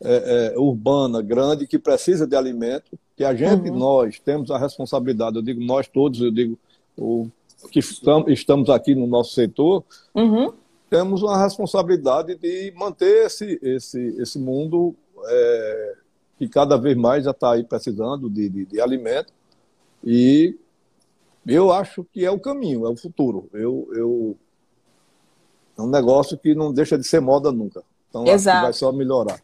é, 0.00 0.52
é, 0.54 0.58
urbana 0.58 1.20
grande 1.20 1.66
que 1.66 1.78
precisa 1.78 2.26
de 2.26 2.36
alimento, 2.36 2.98
que 3.16 3.24
a 3.24 3.34
gente, 3.34 3.68
uhum. 3.68 3.76
nós, 3.76 4.18
temos 4.18 4.50
a 4.50 4.58
responsabilidade, 4.58 5.36
eu 5.36 5.42
digo 5.42 5.62
nós 5.62 5.86
todos, 5.88 6.20
eu 6.20 6.30
digo 6.30 6.58
o, 6.96 7.28
que 7.70 7.80
estamos 7.80 8.70
aqui 8.70 8.94
no 8.94 9.06
nosso 9.06 9.34
setor, 9.34 9.84
uhum. 10.14 10.52
temos 10.88 11.22
uma 11.22 11.42
responsabilidade 11.42 12.34
de 12.36 12.72
manter 12.76 13.26
esse, 13.26 13.58
esse, 13.62 14.00
esse 14.18 14.38
mundo 14.38 14.94
é, 15.26 15.94
que 16.40 16.48
cada 16.48 16.78
vez 16.78 16.96
mais 16.96 17.24
já 17.24 17.32
está 17.32 17.52
aí 17.52 17.62
precisando 17.62 18.30
de, 18.30 18.48
de, 18.48 18.64
de, 18.64 18.80
alimento. 18.80 19.30
E 20.02 20.56
eu 21.46 21.70
acho 21.70 22.02
que 22.02 22.24
é 22.24 22.30
o 22.30 22.40
caminho, 22.40 22.86
é 22.86 22.88
o 22.88 22.96
futuro. 22.96 23.50
Eu, 23.52 23.90
eu, 23.92 24.36
é 25.76 25.82
um 25.82 25.90
negócio 25.90 26.38
que 26.38 26.54
não 26.54 26.72
deixa 26.72 26.96
de 26.96 27.06
ser 27.06 27.20
moda 27.20 27.52
nunca. 27.52 27.82
Então, 28.08 28.26
Exato. 28.26 28.62
vai 28.62 28.72
só 28.72 28.90
melhorar. 28.90 29.38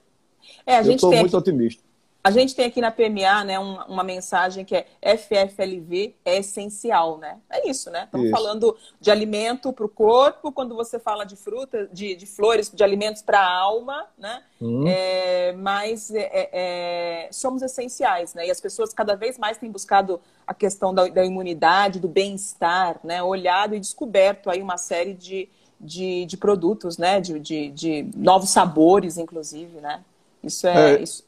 É, 0.64 0.78
eu 0.80 0.92
estou 0.92 1.14
muito 1.14 1.36
otimista. 1.36 1.82
A 2.26 2.30
gente 2.32 2.56
tem 2.56 2.66
aqui 2.66 2.80
na 2.80 2.90
PMA 2.90 3.44
né, 3.44 3.56
uma, 3.56 3.86
uma, 3.86 4.02
mensagem 4.02 4.64
que 4.64 4.74
é 4.74 5.16
FFLV 5.16 6.16
é 6.24 6.38
essencial, 6.38 7.18
né? 7.18 7.38
É 7.48 7.70
isso, 7.70 7.88
né? 7.88 8.02
Estamos 8.02 8.30
falando 8.30 8.76
de 9.00 9.12
alimento 9.12 9.72
para 9.72 9.86
o 9.86 9.88
corpo, 9.88 10.50
quando 10.50 10.74
você 10.74 10.98
fala 10.98 11.24
de 11.24 11.36
frutas, 11.36 11.88
de, 11.92 12.16
de 12.16 12.26
flores, 12.26 12.68
de 12.68 12.82
alimentos 12.82 13.22
para 13.22 13.38
a 13.38 13.48
alma, 13.48 14.06
né? 14.18 14.42
Uhum. 14.60 14.88
É, 14.88 15.52
mas 15.52 16.10
é, 16.10 16.22
é, 16.32 16.50
é, 16.52 17.28
somos 17.30 17.62
essenciais, 17.62 18.34
né? 18.34 18.48
E 18.48 18.50
as 18.50 18.60
pessoas 18.60 18.92
cada 18.92 19.14
vez 19.14 19.38
mais 19.38 19.56
têm 19.56 19.70
buscado 19.70 20.20
a 20.44 20.52
questão 20.52 20.92
da, 20.92 21.06
da 21.06 21.24
imunidade, 21.24 22.00
do 22.00 22.08
bem-estar, 22.08 22.98
né? 23.04 23.22
Olhado 23.22 23.76
e 23.76 23.78
descoberto 23.78 24.50
aí 24.50 24.60
uma 24.60 24.78
série 24.78 25.14
de, 25.14 25.48
de, 25.80 26.24
de 26.24 26.36
produtos, 26.36 26.98
né? 26.98 27.20
De, 27.20 27.38
de, 27.38 27.70
de 27.70 28.10
novos 28.16 28.50
sabores, 28.50 29.16
inclusive, 29.16 29.80
né? 29.80 30.02
Isso 30.42 30.66
é, 30.66 30.94
é, 30.94 31.02
isso, 31.02 31.25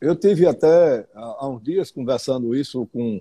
eu 0.00 0.14
tive 0.14 0.46
até 0.46 1.06
há 1.14 1.48
uns 1.48 1.62
dias 1.62 1.90
conversando 1.90 2.54
isso 2.54 2.86
com 2.92 3.20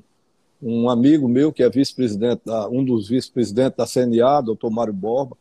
um 0.62 0.90
amigo 0.90 1.28
meu 1.28 1.52
que 1.52 1.64
é 1.64 1.70
vice-presidente, 1.70 2.42
um 2.72 2.84
dos 2.84 3.10
vice-presidentes 3.10 3.78
da 3.78 3.86
CNA, 3.86 4.42
doutor 4.42 4.72
Mário 4.72 4.94
Borba, 4.94 5.38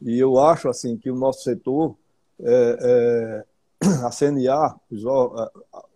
e 0.00 0.18
eu 0.18 0.38
acho 0.38 0.68
assim 0.68 0.96
que 0.96 1.10
o 1.10 1.16
nosso 1.16 1.42
setor, 1.42 1.96
é, 2.40 3.44
é, 3.82 3.86
a 4.04 4.10
CNA, 4.10 4.76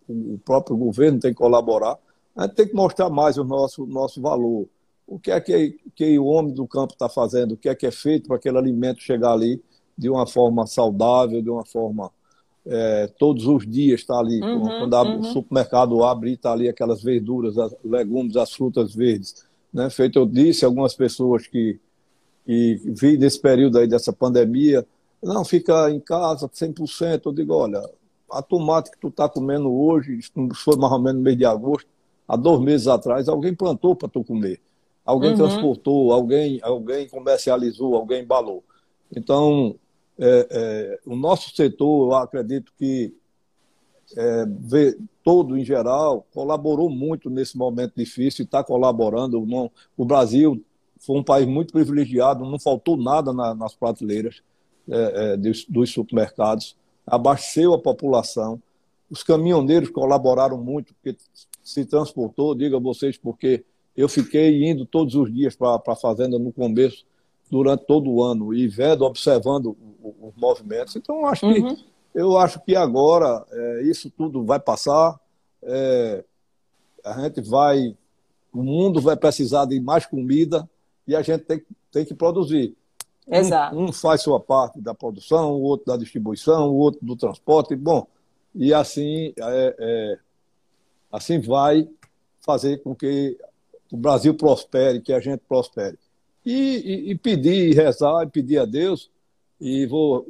o 0.07 0.37
próprio 0.43 0.75
governo 0.75 1.19
tem 1.19 1.31
que 1.31 1.37
colaborar, 1.37 1.97
a 2.35 2.43
gente 2.43 2.55
tem 2.55 2.67
que 2.67 2.75
mostrar 2.75 3.09
mais 3.09 3.37
o 3.37 3.43
nosso, 3.43 3.85
nosso 3.85 4.21
valor. 4.21 4.67
O 5.05 5.19
que 5.19 5.31
é 5.31 5.41
que, 5.41 5.77
que 5.93 6.17
o 6.17 6.25
homem 6.25 6.53
do 6.53 6.65
campo 6.65 6.93
está 6.93 7.09
fazendo, 7.09 7.53
o 7.53 7.57
que 7.57 7.67
é 7.67 7.75
que 7.75 7.85
é 7.85 7.91
feito 7.91 8.27
para 8.27 8.37
aquele 8.37 8.57
alimento 8.57 9.01
chegar 9.01 9.33
ali 9.33 9.61
de 9.97 10.09
uma 10.09 10.25
forma 10.25 10.65
saudável, 10.65 11.41
de 11.41 11.49
uma 11.49 11.65
forma 11.65 12.11
é, 12.65 13.07
todos 13.17 13.45
os 13.47 13.67
dias 13.67 14.01
está 14.01 14.17
ali. 14.19 14.41
Uhum, 14.41 14.61
quando 14.61 14.93
uhum. 14.93 15.19
o 15.19 15.23
supermercado 15.25 16.03
abre, 16.03 16.33
está 16.33 16.51
ali 16.51 16.69
aquelas 16.69 17.01
verduras, 17.01 17.57
as 17.57 17.75
legumes, 17.83 18.35
as 18.35 18.53
frutas 18.53 18.93
verdes. 18.93 19.45
Né? 19.73 19.89
Feito 19.89 20.19
eu 20.19 20.25
disse, 20.25 20.65
algumas 20.65 20.93
pessoas 20.93 21.47
que, 21.47 21.79
que 22.45 22.81
vi 22.85 23.17
nesse 23.17 23.39
período 23.39 23.77
aí 23.79 23.87
dessa 23.87 24.13
pandemia, 24.13 24.85
não, 25.21 25.45
fica 25.45 25.89
em 25.89 25.99
casa 25.99 26.47
100%. 26.47 27.21
Eu 27.25 27.33
digo, 27.33 27.53
olha, 27.53 27.81
a 28.31 28.41
tomate 28.41 28.91
que 28.91 28.99
tu 28.99 29.09
está 29.09 29.27
comendo 29.27 29.71
hoje, 29.71 30.19
foi 30.55 30.75
mais 30.77 30.93
ou 30.93 30.99
menos 30.99 31.17
no 31.17 31.23
mês 31.23 31.37
de 31.37 31.45
agosto, 31.45 31.87
há 32.27 32.35
dois 32.35 32.61
meses 32.61 32.87
atrás, 32.87 33.27
alguém 33.27 33.53
plantou 33.53 33.95
para 33.95 34.07
tu 34.07 34.23
comer. 34.23 34.59
Alguém 35.05 35.31
uhum. 35.31 35.37
transportou, 35.37 36.13
alguém, 36.13 36.59
alguém 36.61 37.07
comercializou, 37.09 37.95
alguém 37.95 38.23
embalou. 38.23 38.63
Então, 39.15 39.75
é, 40.23 40.47
é, 40.51 40.99
o 41.03 41.15
nosso 41.15 41.55
setor, 41.55 42.11
eu 42.11 42.13
acredito 42.13 42.71
que 42.77 43.11
é, 44.15 44.45
todo 45.23 45.57
em 45.57 45.65
geral 45.65 46.27
colaborou 46.31 46.91
muito 46.91 47.27
nesse 47.27 47.57
momento 47.57 47.93
difícil 47.97 48.43
e 48.43 48.45
está 48.45 48.63
colaborando. 48.63 49.43
Não, 49.47 49.71
o 49.97 50.05
Brasil 50.05 50.63
foi 50.99 51.17
um 51.17 51.23
país 51.23 51.47
muito 51.47 51.73
privilegiado, 51.73 52.45
não 52.45 52.59
faltou 52.59 52.95
nada 52.95 53.33
na, 53.33 53.55
nas 53.55 53.73
prateleiras 53.73 54.43
é, 54.87 55.33
é, 55.33 55.37
dos, 55.37 55.65
dos, 55.65 55.89
supermercados, 55.91 56.77
abasteceu 57.07 57.73
a 57.73 57.79
população. 57.79 58.61
Os 59.09 59.23
caminhoneiros 59.23 59.89
colaboraram 59.89 60.57
muito, 60.57 60.93
porque 60.93 61.17
se 61.63 61.83
transportou, 61.83 62.53
diga 62.53 62.79
vocês, 62.79 63.17
porque 63.17 63.65
eu 63.97 64.07
fiquei 64.07 64.69
indo 64.69 64.85
todos 64.85 65.15
os 65.15 65.33
dias 65.33 65.55
para 65.55 65.81
a 65.85 65.95
fazenda 65.95 66.37
no 66.37 66.53
começo 66.53 67.05
durante 67.49 67.85
todo 67.85 68.09
o 68.09 68.23
ano 68.23 68.53
e 68.53 68.67
vendo, 68.67 69.03
observando 69.03 69.75
os 70.01 70.35
movimentos. 70.35 70.95
Então, 70.95 71.25
acho 71.25 71.41
que, 71.41 71.59
uhum. 71.59 71.77
eu 72.13 72.37
acho 72.37 72.59
que 72.61 72.75
agora 72.75 73.45
é, 73.51 73.81
isso 73.83 74.09
tudo 74.09 74.43
vai 74.43 74.59
passar. 74.59 75.19
É, 75.63 76.23
a 77.03 77.21
gente 77.21 77.41
vai. 77.41 77.95
O 78.53 78.61
mundo 78.63 78.99
vai 78.99 79.15
precisar 79.15 79.65
de 79.65 79.79
mais 79.79 80.05
comida 80.05 80.69
e 81.07 81.15
a 81.15 81.21
gente 81.21 81.43
tem, 81.45 81.63
tem 81.91 82.05
que 82.05 82.13
produzir. 82.13 82.75
Exato. 83.27 83.75
Um, 83.77 83.85
um 83.85 83.93
faz 83.93 84.21
sua 84.21 84.39
parte 84.39 84.81
da 84.81 84.93
produção, 84.93 85.53
o 85.53 85.61
outro 85.61 85.85
da 85.85 85.97
distribuição, 85.97 86.69
o 86.69 86.75
outro 86.75 86.99
do 87.01 87.15
transporte. 87.15 87.75
Bom, 87.75 88.05
e 88.53 88.73
assim, 88.73 89.33
é, 89.37 89.75
é, 89.79 90.19
assim 91.11 91.39
vai 91.39 91.87
fazer 92.41 92.81
com 92.83 92.93
que 92.93 93.37
o 93.91 93.95
Brasil 93.95 94.33
prospere, 94.33 95.01
que 95.01 95.13
a 95.13 95.19
gente 95.19 95.41
prospere 95.47 95.97
e, 96.45 96.51
e, 96.51 97.11
e 97.11 97.15
pedir, 97.15 97.69
e 97.69 97.73
rezar, 97.73 98.23
e 98.23 98.27
pedir 98.27 98.59
a 98.59 98.65
Deus. 98.65 99.09
E 99.61 99.85
vou 99.85 100.25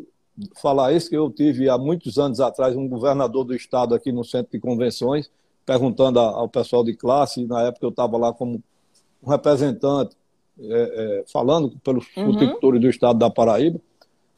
falar 0.62 0.92
isso 0.94 1.10
que 1.10 1.16
eu 1.16 1.32
tive 1.32 1.70
há 1.70 1.78
muitos 1.78 2.20
anos 2.20 2.40
atrás 2.40 2.76
um 2.76 2.88
governador 2.88 3.46
do 3.46 3.56
estado 3.56 3.96
aqui 3.96 4.12
no 4.12 4.24
centro 4.24 4.52
de 4.52 4.60
convenções 4.60 5.32
perguntando 5.66 6.20
ao 6.20 6.50
pessoal 6.50 6.84
de 6.84 6.96
classe 6.96 7.46
na 7.46 7.62
época 7.64 7.86
eu 7.86 7.90
estava 7.90 8.18
lá 8.18 8.34
como 8.34 8.62
um 9.22 9.30
representante 9.30 10.16
é, 10.60 11.22
é, 11.22 11.24
falando 11.32 11.78
pelos 11.84 12.06
uhum. 12.18 12.80
do 12.80 12.90
estado 12.90 13.20
da 13.20 13.30
Paraíba 13.30 13.80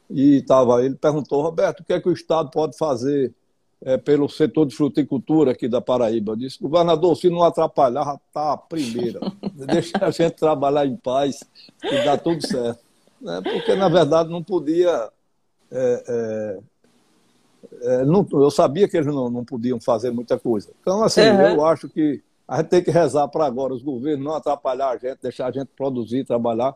e 0.09 0.37
estava 0.37 0.83
ele 0.83 0.95
perguntou 0.95 1.41
Roberto 1.41 1.79
o 1.79 1.83
que 1.83 1.93
é 1.93 2.01
que 2.01 2.09
o 2.09 2.13
estado 2.13 2.49
pode 2.49 2.77
fazer 2.77 3.33
é, 3.85 3.97
pelo 3.97 4.29
setor 4.29 4.65
de 4.65 4.75
fruticultura 4.75 5.51
aqui 5.51 5.67
da 5.67 5.81
Paraíba. 5.81 6.31
Eu 6.31 6.35
disse, 6.37 6.57
governador, 6.61 7.17
se 7.17 7.29
não 7.29 7.43
atrapalhar, 7.43 8.17
está 8.27 8.53
a 8.53 8.57
primeira. 8.57 9.19
Deixa 9.53 9.97
a 9.99 10.09
gente 10.09 10.35
trabalhar 10.35 10.85
em 10.85 10.95
paz 10.95 11.43
e 11.83 12.05
dá 12.05 12.17
tudo 12.17 12.45
certo. 12.45 12.79
Né? 13.23 13.41
Porque, 13.41 13.73
na 13.73 13.87
verdade, 13.87 14.29
não 14.29 14.43
podia. 14.43 15.09
É, 15.71 16.03
é, 16.07 16.59
é, 17.81 18.05
não, 18.05 18.27
eu 18.33 18.51
sabia 18.51 18.87
que 18.87 18.97
eles 18.97 19.07
não, 19.07 19.29
não 19.29 19.45
podiam 19.45 19.79
fazer 19.79 20.11
muita 20.11 20.37
coisa. 20.37 20.69
Então, 20.81 21.01
assim, 21.01 21.21
uhum. 21.21 21.55
eu 21.55 21.65
acho 21.65 21.87
que 21.87 22.21
a 22.45 22.57
gente 22.57 22.67
tem 22.67 22.83
que 22.83 22.91
rezar 22.91 23.27
para 23.29 23.45
agora 23.45 23.73
os 23.73 23.81
governos 23.81 24.23
não 24.23 24.35
atrapalhar 24.35 24.89
a 24.89 24.97
gente, 24.97 25.19
deixar 25.21 25.47
a 25.47 25.51
gente 25.51 25.69
produzir, 25.75 26.25
trabalhar 26.25 26.75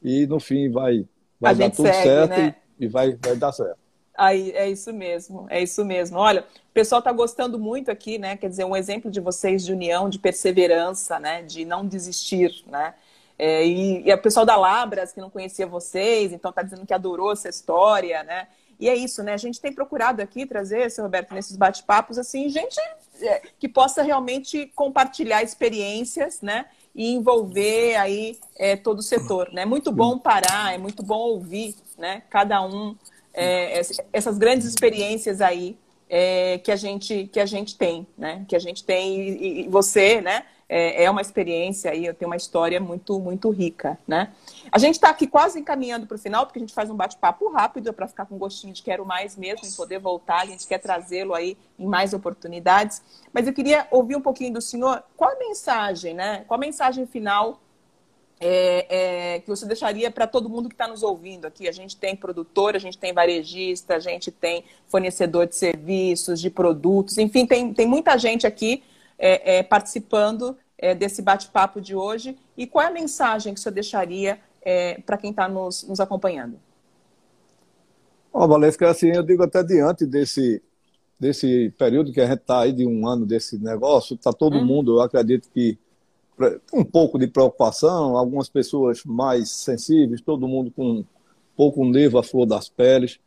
e, 0.00 0.26
no 0.26 0.38
fim, 0.38 0.70
vai, 0.70 1.04
vai 1.40 1.54
dar 1.56 1.70
tudo 1.70 1.86
segue, 1.86 2.02
certo 2.02 2.30
né? 2.30 2.54
e, 2.78 2.84
e 2.84 2.88
vai, 2.88 3.18
vai 3.20 3.36
dar 3.36 3.50
certo. 3.50 3.76
Aí, 4.16 4.52
é 4.52 4.68
isso 4.68 4.92
mesmo, 4.92 5.46
é 5.50 5.62
isso 5.62 5.84
mesmo. 5.84 6.18
Olha, 6.18 6.40
o 6.40 6.72
pessoal 6.72 7.00
está 7.00 7.12
gostando 7.12 7.58
muito 7.58 7.90
aqui, 7.90 8.18
né? 8.18 8.36
Quer 8.36 8.48
dizer, 8.48 8.64
um 8.64 8.74
exemplo 8.74 9.10
de 9.10 9.20
vocês 9.20 9.64
de 9.64 9.72
união, 9.72 10.08
de 10.08 10.18
perseverança, 10.18 11.18
né? 11.18 11.42
De 11.42 11.64
não 11.64 11.86
desistir, 11.86 12.64
né? 12.66 12.94
É, 13.38 13.64
e, 13.64 14.08
e 14.08 14.12
o 14.12 14.18
pessoal 14.18 14.44
da 14.44 14.56
Labras, 14.56 15.12
que 15.12 15.20
não 15.20 15.30
conhecia 15.30 15.66
vocês, 15.66 16.32
então 16.32 16.50
está 16.50 16.62
dizendo 16.62 16.84
que 16.84 16.92
adorou 16.92 17.32
essa 17.32 17.48
história, 17.48 18.24
né? 18.24 18.48
E 18.80 18.88
é 18.88 18.94
isso, 18.94 19.22
né? 19.22 19.32
A 19.32 19.38
gente 19.38 19.60
tem 19.60 19.72
procurado 19.72 20.22
aqui 20.22 20.46
trazer, 20.46 20.90
seu 20.90 21.04
Roberto, 21.04 21.34
nesses 21.34 21.56
bate-papos, 21.56 22.18
assim, 22.18 22.48
gente 22.48 22.78
é, 23.20 23.42
que 23.58 23.68
possa 23.68 24.02
realmente 24.02 24.66
compartilhar 24.74 25.42
experiências, 25.42 26.40
né? 26.40 26.66
E 26.94 27.12
envolver 27.12 27.96
aí 27.96 28.38
é, 28.56 28.76
todo 28.76 28.98
o 28.98 29.02
setor, 29.02 29.52
né? 29.52 29.64
Muito 29.64 29.92
bom 29.92 30.18
parar, 30.18 30.74
é 30.74 30.78
muito 30.78 31.02
bom 31.02 31.18
ouvir, 31.18 31.76
né? 31.96 32.22
Cada 32.30 32.60
um 32.62 32.96
é, 33.32 33.80
essas 34.12 34.36
grandes 34.36 34.66
experiências 34.66 35.40
aí 35.40 35.76
é, 36.08 36.58
que 36.58 36.72
a 36.72 36.76
gente 36.76 37.28
que 37.32 37.38
a 37.38 37.46
gente 37.46 37.76
tem, 37.76 38.06
né? 38.16 38.44
Que 38.48 38.56
a 38.56 38.60
gente 38.60 38.84
tem 38.84 39.20
e, 39.20 39.60
e 39.60 39.68
você, 39.68 40.20
né? 40.20 40.44
É, 40.70 41.04
é, 41.04 41.10
uma 41.10 41.22
experiência 41.22 41.90
aí, 41.90 42.04
eu 42.04 42.12
tenho 42.12 42.28
uma 42.30 42.36
história 42.36 42.78
muito 42.78 43.18
muito 43.18 43.48
rica, 43.48 43.98
né? 44.06 44.34
A 44.70 44.78
gente 44.78 44.96
está 44.96 45.08
aqui 45.08 45.26
quase 45.26 45.58
encaminhando 45.58 46.06
para 46.06 46.16
o 46.16 46.18
final, 46.18 46.44
porque 46.44 46.58
a 46.58 46.60
gente 46.60 46.74
faz 46.74 46.90
um 46.90 46.94
bate-papo 46.94 47.48
rápido 47.50 47.90
para 47.94 48.06
ficar 48.06 48.26
com 48.26 48.36
gostinho 48.36 48.74
de 48.74 48.82
quero 48.82 49.06
mais 49.06 49.34
mesmo, 49.34 49.66
em 49.66 49.72
poder 49.72 49.98
voltar. 49.98 50.42
A 50.42 50.46
gente 50.46 50.66
quer 50.66 50.76
trazê-lo 50.76 51.34
aí 51.34 51.56
em 51.78 51.86
mais 51.86 52.12
oportunidades. 52.12 53.02
Mas 53.32 53.46
eu 53.46 53.54
queria 53.54 53.86
ouvir 53.90 54.14
um 54.14 54.20
pouquinho 54.20 54.52
do 54.52 54.60
senhor. 54.60 55.02
Qual 55.16 55.30
a 55.30 55.38
mensagem, 55.38 56.12
né? 56.12 56.44
Qual 56.46 56.58
a 56.58 56.60
mensagem 56.60 57.06
final 57.06 57.62
é, 58.38 59.36
é, 59.36 59.40
que 59.40 59.48
você 59.48 59.64
deixaria 59.64 60.10
para 60.10 60.26
todo 60.26 60.50
mundo 60.50 60.68
que 60.68 60.74
está 60.74 60.86
nos 60.86 61.02
ouvindo 61.02 61.46
aqui? 61.46 61.66
A 61.66 61.72
gente 61.72 61.96
tem 61.96 62.14
produtor, 62.14 62.76
a 62.76 62.78
gente 62.78 62.98
tem 62.98 63.14
varejista, 63.14 63.94
a 63.94 63.98
gente 63.98 64.30
tem 64.30 64.64
fornecedor 64.86 65.46
de 65.46 65.56
serviços, 65.56 66.38
de 66.38 66.50
produtos, 66.50 67.16
enfim, 67.16 67.46
tem, 67.46 67.72
tem 67.72 67.86
muita 67.86 68.18
gente 68.18 68.46
aqui 68.46 68.82
é, 69.18 69.58
é 69.58 69.62
participando 69.62 70.56
é, 70.78 70.94
desse 70.94 71.20
bate-papo 71.20 71.80
de 71.80 71.94
hoje. 71.94 72.36
E 72.56 72.66
qual 72.66 72.84
é 72.84 72.88
a 72.88 72.92
mensagem 72.92 73.52
que 73.52 73.60
você 73.60 73.70
deixaria 73.70 74.38
é, 74.62 75.00
para 75.00 75.18
quem 75.18 75.30
está 75.30 75.48
nos, 75.48 75.82
nos 75.82 76.00
acompanhando? 76.00 76.58
Oh, 78.32 78.46
Valesca, 78.46 78.88
assim, 78.88 79.08
eu 79.08 79.22
digo 79.22 79.42
até 79.42 79.62
diante 79.64 80.06
desse, 80.06 80.62
desse 81.18 81.74
período 81.76 82.12
que 82.12 82.20
a 82.20 82.26
gente 82.26 82.40
está 82.40 82.60
aí 82.60 82.72
de 82.72 82.86
um 82.86 83.06
ano 83.08 83.26
desse 83.26 83.58
negócio, 83.58 84.14
está 84.14 84.32
todo 84.32 84.58
uhum. 84.58 84.64
mundo, 84.64 84.98
eu 84.98 85.00
acredito 85.00 85.48
que 85.52 85.78
um 86.72 86.84
pouco 86.84 87.18
de 87.18 87.26
preocupação, 87.26 88.16
algumas 88.16 88.48
pessoas 88.48 89.02
mais 89.04 89.50
sensíveis, 89.50 90.20
todo 90.20 90.46
mundo 90.46 90.70
com 90.70 90.98
um 90.98 91.04
pouco 91.56 91.84
nervo 91.84 92.18
à 92.18 92.22
flor 92.22 92.46
das 92.46 92.68
peles. 92.68 93.18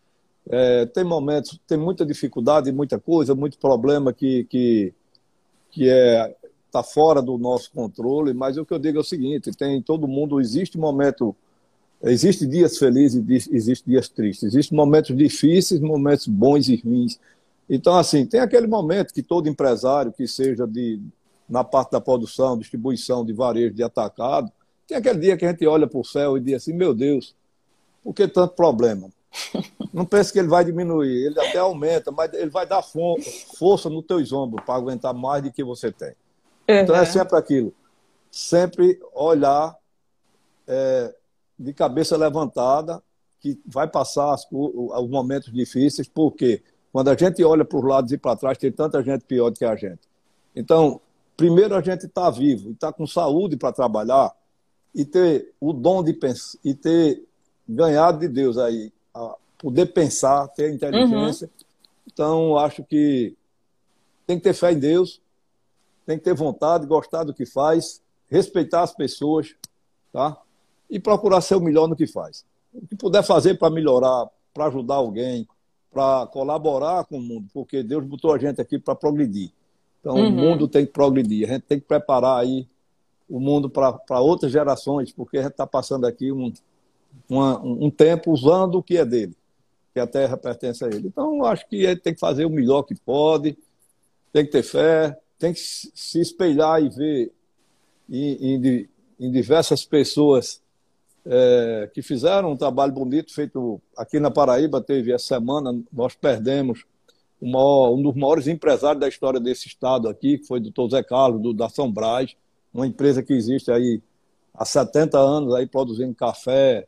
É, 0.49 0.85
tem 0.85 1.03
momentos, 1.03 1.59
tem 1.67 1.77
muita 1.77 2.05
dificuldade, 2.05 2.71
muita 2.71 2.97
coisa, 2.97 3.35
muito 3.35 3.57
problema 3.57 4.13
que, 4.13 4.45
que, 4.45 4.93
que 5.71 5.89
é 5.89 6.35
está 6.71 6.81
fora 6.81 7.21
do 7.21 7.37
nosso 7.37 7.69
controle, 7.71 8.33
mas 8.33 8.57
o 8.57 8.65
que 8.65 8.73
eu 8.73 8.79
digo 8.79 8.97
é 8.97 9.01
o 9.01 9.03
seguinte, 9.03 9.51
tem 9.51 9.81
todo 9.81 10.07
mundo, 10.07 10.39
existe 10.39 10.77
momento, 10.77 11.35
existe 12.01 12.47
dias 12.47 12.77
felizes 12.77 13.49
existe 13.51 13.85
dias 13.85 14.07
tristes, 14.07 14.53
existem 14.53 14.77
momentos 14.77 15.15
difíceis, 15.15 15.81
momentos 15.81 16.27
bons 16.27 16.69
e 16.69 16.77
ruins, 16.77 17.19
Então, 17.69 17.97
assim, 17.97 18.25
tem 18.25 18.39
aquele 18.39 18.67
momento 18.67 19.13
que 19.13 19.21
todo 19.21 19.49
empresário 19.49 20.13
que 20.13 20.25
seja 20.27 20.65
de 20.65 20.99
na 21.47 21.65
parte 21.65 21.91
da 21.91 21.99
produção, 21.99 22.57
distribuição 22.57 23.25
de 23.25 23.33
varejo, 23.33 23.75
de 23.75 23.83
atacado, 23.83 24.49
tem 24.87 24.97
aquele 24.97 25.19
dia 25.19 25.35
que 25.35 25.45
a 25.45 25.49
gente 25.51 25.67
olha 25.67 25.85
para 25.85 25.99
o 25.99 26.05
céu 26.05 26.37
e 26.37 26.39
diz 26.39 26.55
assim, 26.55 26.71
meu 26.71 26.93
Deus, 26.93 27.35
por 28.01 28.13
que 28.13 28.25
tanto 28.25 28.55
problema? 28.55 29.09
Não 29.93 30.05
pense 30.05 30.31
que 30.31 30.39
ele 30.39 30.47
vai 30.47 30.63
diminuir, 30.63 31.25
ele 31.25 31.39
até 31.39 31.57
aumenta, 31.57 32.11
mas 32.11 32.33
ele 32.33 32.49
vai 32.49 32.65
dar 32.65 32.81
força 32.81 33.89
nos 33.89 34.05
teus 34.05 34.31
ombros 34.31 34.63
para 34.65 34.75
aguentar 34.75 35.13
mais 35.13 35.43
do 35.43 35.51
que 35.51 35.63
você 35.63 35.91
tem. 35.91 36.13
Uhum. 36.69 36.75
Então 36.75 36.95
é 36.95 37.05
sempre 37.05 37.37
aquilo, 37.37 37.73
sempre 38.29 38.99
olhar 39.13 39.75
é, 40.67 41.13
de 41.57 41.73
cabeça 41.73 42.17
levantada, 42.17 43.01
que 43.39 43.59
vai 43.65 43.87
passar 43.87 44.35
os, 44.35 44.47
os 44.51 45.09
momentos 45.09 45.51
difíceis, 45.51 46.07
porque 46.07 46.63
quando 46.91 47.09
a 47.09 47.15
gente 47.15 47.43
olha 47.43 47.65
para 47.65 47.77
os 47.77 47.83
lados 47.83 48.11
e 48.11 48.17
para 48.17 48.35
trás, 48.35 48.57
tem 48.57 48.71
tanta 48.71 49.01
gente 49.03 49.23
pior 49.25 49.49
do 49.49 49.57
que 49.57 49.65
a 49.65 49.75
gente. 49.75 50.01
Então, 50.55 51.01
primeiro 51.37 51.75
a 51.75 51.81
gente 51.81 52.05
está 52.05 52.29
vivo 52.29 52.69
e 52.69 52.73
está 52.73 52.91
com 52.91 53.07
saúde 53.07 53.57
para 53.57 53.71
trabalhar 53.71 54.31
e 54.93 55.05
ter 55.05 55.53
o 55.59 55.71
dom 55.71 56.03
de 56.03 56.13
pensar 56.13 56.59
e 56.63 56.73
ter 56.73 57.25
ganhado 57.67 58.19
de 58.19 58.27
Deus 58.27 58.57
aí, 58.57 58.91
poder 59.57 59.87
pensar, 59.87 60.47
ter 60.49 60.73
inteligência. 60.73 61.47
Uhum. 61.47 61.65
Então, 62.11 62.57
acho 62.57 62.83
que 62.83 63.35
tem 64.25 64.37
que 64.37 64.43
ter 64.43 64.53
fé 64.53 64.71
em 64.71 64.79
Deus, 64.79 65.21
tem 66.05 66.17
que 66.17 66.23
ter 66.23 66.33
vontade, 66.33 66.87
gostar 66.87 67.23
do 67.23 67.33
que 67.33 67.45
faz, 67.45 68.01
respeitar 68.29 68.81
as 68.81 68.93
pessoas, 68.93 69.55
tá? 70.11 70.37
E 70.89 70.99
procurar 70.99 71.41
ser 71.41 71.55
o 71.55 71.61
melhor 71.61 71.87
no 71.87 71.95
que 71.95 72.07
faz. 72.07 72.45
O 72.73 72.85
que 72.87 72.95
puder 72.95 73.23
fazer 73.23 73.57
para 73.57 73.69
melhorar, 73.69 74.29
para 74.53 74.65
ajudar 74.65 74.95
alguém, 74.95 75.47
para 75.91 76.25
colaborar 76.27 77.05
com 77.05 77.17
o 77.17 77.21
mundo, 77.21 77.47
porque 77.53 77.83
Deus 77.83 78.05
botou 78.05 78.33
a 78.33 78.37
gente 78.37 78.59
aqui 78.59 78.79
para 78.79 78.95
progredir. 78.95 79.51
Então, 79.99 80.15
uhum. 80.15 80.27
o 80.27 80.31
mundo 80.31 80.67
tem 80.67 80.85
que 80.85 80.91
progredir. 80.91 81.47
A 81.47 81.53
gente 81.53 81.63
tem 81.63 81.79
que 81.79 81.85
preparar 81.85 82.39
aí 82.39 82.67
o 83.29 83.39
mundo 83.39 83.69
para 83.69 84.19
outras 84.19 84.51
gerações, 84.51 85.11
porque 85.11 85.37
a 85.37 85.43
gente 85.43 85.51
está 85.51 85.67
passando 85.67 86.05
aqui 86.05 86.31
um, 86.31 86.51
uma, 87.29 87.59
um 87.61 87.89
tempo 87.89 88.31
usando 88.31 88.75
o 88.75 88.83
que 88.83 88.97
é 88.97 89.05
dele, 89.05 89.35
que 89.93 89.99
a 89.99 90.07
terra 90.07 90.35
pertence 90.35 90.83
a 90.83 90.87
ele. 90.87 91.07
Então, 91.07 91.43
acho 91.45 91.67
que 91.67 91.85
gente 91.85 92.01
tem 92.01 92.13
que 92.13 92.19
fazer 92.19 92.45
o 92.45 92.49
melhor 92.49 92.83
que 92.83 92.95
pode, 92.95 93.57
tem 94.33 94.45
que 94.45 94.51
ter 94.51 94.63
fé, 94.63 95.17
tem 95.39 95.53
que 95.53 95.59
se 95.59 96.19
espelhar 96.19 96.83
e 96.83 96.89
ver 96.89 97.31
em, 98.09 98.55
em, 98.55 98.89
em 99.19 99.31
diversas 99.31 99.85
pessoas 99.85 100.61
é, 101.25 101.89
que 101.93 102.01
fizeram 102.01 102.51
um 102.51 102.57
trabalho 102.57 102.91
bonito 102.91 103.33
feito 103.33 103.81
aqui 103.97 104.19
na 104.19 104.31
Paraíba. 104.31 104.81
Teve 104.81 105.11
essa 105.11 105.25
semana, 105.25 105.79
nós 105.91 106.15
perdemos 106.15 106.85
maior, 107.41 107.93
um 107.93 108.01
dos 108.01 108.15
maiores 108.15 108.47
empresários 108.47 108.99
da 108.99 109.07
história 109.07 109.39
desse 109.39 109.67
estado 109.67 110.07
aqui, 110.07 110.37
que 110.37 110.45
foi 110.45 110.59
o 110.59 110.63
doutor 110.63 110.89
Zé 110.89 111.03
Carlos, 111.03 111.41
do, 111.41 111.53
da 111.53 111.69
São 111.69 111.91
Brás, 111.91 112.35
uma 112.73 112.85
empresa 112.85 113.23
que 113.23 113.33
existe 113.33 113.71
aí 113.71 114.01
há 114.53 114.65
70 114.65 115.17
anos 115.17 115.53
aí 115.55 115.65
produzindo 115.65 116.13
café 116.13 116.87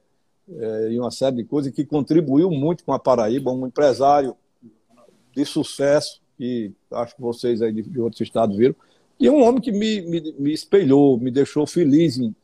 é, 0.49 0.91
e 0.91 0.99
uma 0.99 1.11
série 1.11 1.37
de 1.37 1.43
coisas, 1.43 1.71
que 1.71 1.85
contribuiu 1.85 2.49
muito 2.51 2.83
com 2.83 2.93
a 2.93 2.99
Paraíba, 2.99 3.51
um 3.51 3.67
empresário 3.67 4.35
de 5.35 5.45
sucesso, 5.45 6.21
que 6.37 6.71
acho 6.91 7.15
que 7.15 7.21
vocês 7.21 7.61
aí 7.61 7.71
de, 7.71 7.81
de 7.83 7.99
outros 7.99 8.21
estados 8.21 8.55
viram, 8.57 8.75
e 9.19 9.29
um 9.29 9.43
homem 9.43 9.61
que 9.61 9.71
me, 9.71 10.01
me, 10.01 10.35
me 10.37 10.53
espelhou, 10.53 11.17
me 11.17 11.31
deixou 11.31 11.65
feliz 11.65 12.17
em, 12.17 12.35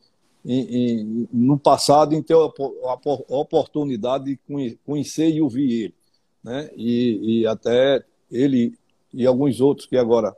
em, 0.44 0.60
em, 0.60 1.28
no 1.32 1.58
passado 1.58 2.14
em 2.14 2.22
ter 2.22 2.34
a, 2.34 2.38
a 2.38 3.36
oportunidade 3.36 4.24
de 4.24 4.78
conhecer 4.84 5.30
e 5.30 5.42
ouvir 5.42 5.84
ele 5.84 5.94
né? 6.42 6.70
E, 6.76 7.40
e 7.42 7.46
até 7.46 8.02
ele 8.30 8.74
e 9.12 9.26
alguns 9.26 9.60
outros 9.60 9.86
que 9.86 9.96
agora. 9.96 10.34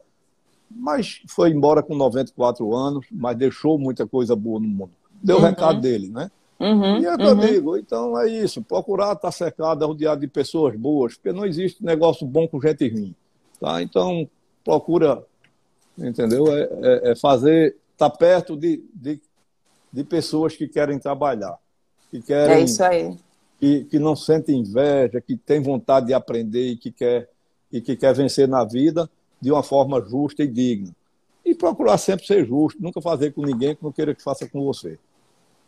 Mas 0.70 1.22
foi 1.28 1.50
embora 1.50 1.82
com 1.82 1.94
94 1.94 2.74
anos, 2.74 3.06
mas 3.10 3.36
deixou 3.36 3.78
muita 3.78 4.06
coisa 4.06 4.34
boa 4.34 4.58
no 4.58 4.66
mundo. 4.66 4.92
Deu 5.22 5.36
uhum. 5.36 5.42
o 5.42 5.46
recado 5.46 5.80
dele, 5.80 6.08
né? 6.08 6.30
Uhum, 6.62 7.00
e 7.00 7.06
é 7.06 7.16
que 7.16 7.22
uhum. 7.22 7.28
eu 7.28 7.34
digo, 7.36 7.76
então 7.76 8.20
é 8.20 8.28
isso, 8.28 8.62
procurar 8.62 9.14
estar 9.14 9.32
cercado, 9.32 9.86
rodeado 9.86 10.20
de 10.20 10.28
pessoas 10.28 10.76
boas, 10.76 11.14
porque 11.14 11.32
não 11.32 11.44
existe 11.44 11.84
negócio 11.84 12.26
bom 12.26 12.46
com 12.46 12.60
gente 12.60 12.88
ruim. 12.88 13.14
Tá? 13.60 13.82
Então, 13.82 14.28
procura, 14.64 15.24
entendeu? 15.98 16.46
É, 16.56 16.62
é, 16.62 17.10
é 17.10 17.16
fazer, 17.16 17.76
estar 17.92 18.10
tá 18.10 18.16
perto 18.16 18.56
de, 18.56 18.84
de, 18.94 19.20
de, 19.92 20.04
pessoas 20.04 20.54
que 20.54 20.68
querem 20.68 20.98
trabalhar, 20.98 21.58
que 22.10 22.22
querem 22.22 22.56
é 22.56 22.60
isso 22.60 22.82
aí 22.84 23.16
que, 23.62 23.84
que 23.84 23.98
não 24.00 24.16
sente 24.16 24.50
inveja, 24.50 25.20
que 25.20 25.36
tem 25.36 25.62
vontade 25.62 26.06
de 26.06 26.14
aprender 26.14 26.72
e 26.72 26.76
que 26.76 26.90
quer 26.90 27.28
e 27.70 27.80
que 27.80 27.94
quer 27.94 28.12
vencer 28.12 28.48
na 28.48 28.64
vida 28.64 29.08
de 29.40 29.52
uma 29.52 29.62
forma 29.62 30.00
justa 30.00 30.42
e 30.42 30.48
digna. 30.48 30.90
E 31.44 31.54
procurar 31.54 31.96
sempre 31.96 32.26
ser 32.26 32.44
justo, 32.44 32.82
nunca 32.82 33.00
fazer 33.00 33.32
com 33.32 33.42
ninguém 33.42 33.76
que 33.76 33.84
não 33.84 33.92
queira 33.92 34.16
que 34.16 34.22
faça 34.22 34.48
com 34.48 34.64
você. 34.64 34.98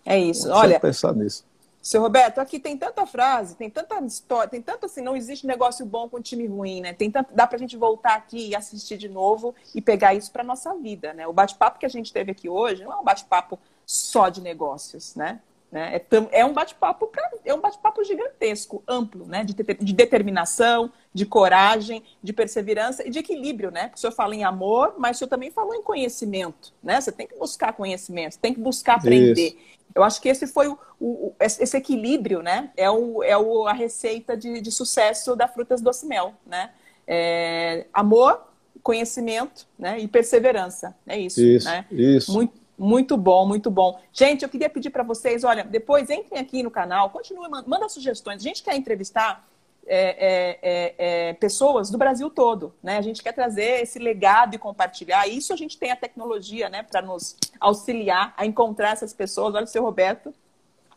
É 0.04 0.18
isso. 0.18 0.50
Olha, 0.50 0.78
pensar 0.78 1.14
nisso. 1.14 1.44
Seu 1.84 2.00
Roberto, 2.00 2.38
aqui 2.38 2.58
tem 2.58 2.78
tanta 2.78 3.04
frase, 3.04 3.56
tem 3.56 3.68
tanta 3.68 4.00
história, 4.00 4.48
tem 4.48 4.62
tanto 4.62 4.86
assim, 4.86 5.02
não 5.02 5.14
existe 5.14 5.46
negócio 5.46 5.84
bom 5.84 6.08
com 6.08 6.18
time 6.18 6.46
ruim, 6.46 6.80
né? 6.80 6.94
Tem 6.94 7.10
tanto, 7.10 7.34
dá 7.34 7.46
pra 7.46 7.58
gente 7.58 7.76
voltar 7.76 8.14
aqui 8.14 8.48
e 8.48 8.56
assistir 8.56 8.96
de 8.96 9.06
novo 9.06 9.54
e 9.74 9.82
pegar 9.82 10.14
isso 10.14 10.32
para 10.32 10.42
nossa 10.42 10.74
vida, 10.76 11.12
né? 11.12 11.26
O 11.26 11.32
bate-papo 11.32 11.78
que 11.78 11.84
a 11.84 11.90
gente 11.90 12.10
teve 12.10 12.32
aqui 12.32 12.48
hoje 12.48 12.84
não 12.84 12.92
é 12.92 12.96
um 12.96 13.04
bate-papo 13.04 13.58
só 13.84 14.30
de 14.30 14.40
negócios, 14.40 15.14
né? 15.14 15.40
Né? 15.74 15.96
É, 15.96 16.40
é 16.40 16.44
um 16.44 16.52
bate-papo 16.52 17.10
é 17.44 17.52
um 17.52 17.60
bate-papo 17.60 18.04
gigantesco, 18.04 18.84
amplo, 18.86 19.26
né? 19.26 19.42
De, 19.42 19.52
de, 19.52 19.92
determinação, 19.92 20.92
de 21.12 21.26
coragem, 21.26 22.00
de 22.22 22.32
perseverança 22.32 23.04
e 23.04 23.10
de 23.10 23.18
equilíbrio, 23.18 23.72
né? 23.72 23.90
o 23.92 23.98
senhor 23.98 24.12
fala 24.12 24.36
em 24.36 24.44
amor, 24.44 24.94
mas 24.98 25.16
o 25.16 25.18
senhor 25.18 25.28
também 25.28 25.50
falou 25.50 25.74
em 25.74 25.82
conhecimento, 25.82 26.72
né? 26.80 27.00
Você 27.00 27.10
tem 27.10 27.26
que 27.26 27.36
buscar 27.36 27.72
conhecimento, 27.72 28.38
tem 28.38 28.54
que 28.54 28.60
buscar 28.60 28.98
aprender. 28.98 29.48
Isso. 29.48 29.56
Eu 29.92 30.04
acho 30.04 30.22
que 30.22 30.28
esse 30.28 30.46
foi 30.46 30.68
o, 30.68 30.78
o, 31.00 31.34
esse 31.40 31.76
equilíbrio, 31.76 32.40
né? 32.40 32.70
É, 32.76 32.88
o, 32.88 33.24
é 33.24 33.36
o, 33.36 33.66
a 33.66 33.72
receita 33.72 34.36
de, 34.36 34.60
de 34.60 34.70
sucesso 34.70 35.34
da 35.34 35.48
Frutas 35.48 35.80
Doce 35.80 36.06
Mel, 36.06 36.34
né? 36.46 36.70
É, 37.04 37.86
amor, 37.92 38.46
conhecimento, 38.80 39.66
né? 39.76 39.98
E 39.98 40.06
perseverança, 40.06 40.94
é 41.04 41.18
isso. 41.18 41.40
Isso. 41.40 41.66
Né? 41.66 41.84
Isso. 41.90 42.32
Muito, 42.32 42.63
muito 42.78 43.16
bom, 43.16 43.46
muito 43.46 43.70
bom. 43.70 44.00
Gente, 44.12 44.42
eu 44.42 44.48
queria 44.48 44.68
pedir 44.68 44.90
para 44.90 45.02
vocês, 45.02 45.44
olha, 45.44 45.64
depois 45.64 46.10
entrem 46.10 46.40
aqui 46.40 46.62
no 46.62 46.70
canal, 46.70 47.10
continue, 47.10 47.48
manda 47.66 47.88
sugestões. 47.88 48.40
A 48.40 48.44
gente 48.44 48.62
quer 48.62 48.76
entrevistar 48.76 49.46
é, 49.86 49.98
é, 50.08 50.58
é, 50.62 50.94
é, 51.28 51.32
pessoas 51.34 51.90
do 51.90 51.98
Brasil 51.98 52.30
todo, 52.30 52.74
né? 52.82 52.96
A 52.96 53.02
gente 53.02 53.22
quer 53.22 53.32
trazer 53.32 53.82
esse 53.82 53.98
legado 53.98 54.54
e 54.54 54.58
compartilhar. 54.58 55.28
Isso 55.28 55.52
a 55.52 55.56
gente 55.56 55.78
tem 55.78 55.90
a 55.90 55.96
tecnologia, 55.96 56.68
né, 56.68 56.82
para 56.82 57.02
nos 57.02 57.36
auxiliar 57.60 58.32
a 58.36 58.46
encontrar 58.46 58.92
essas 58.92 59.12
pessoas. 59.12 59.54
Olha 59.54 59.64
o 59.64 59.68
seu 59.68 59.82
Roberto. 59.82 60.32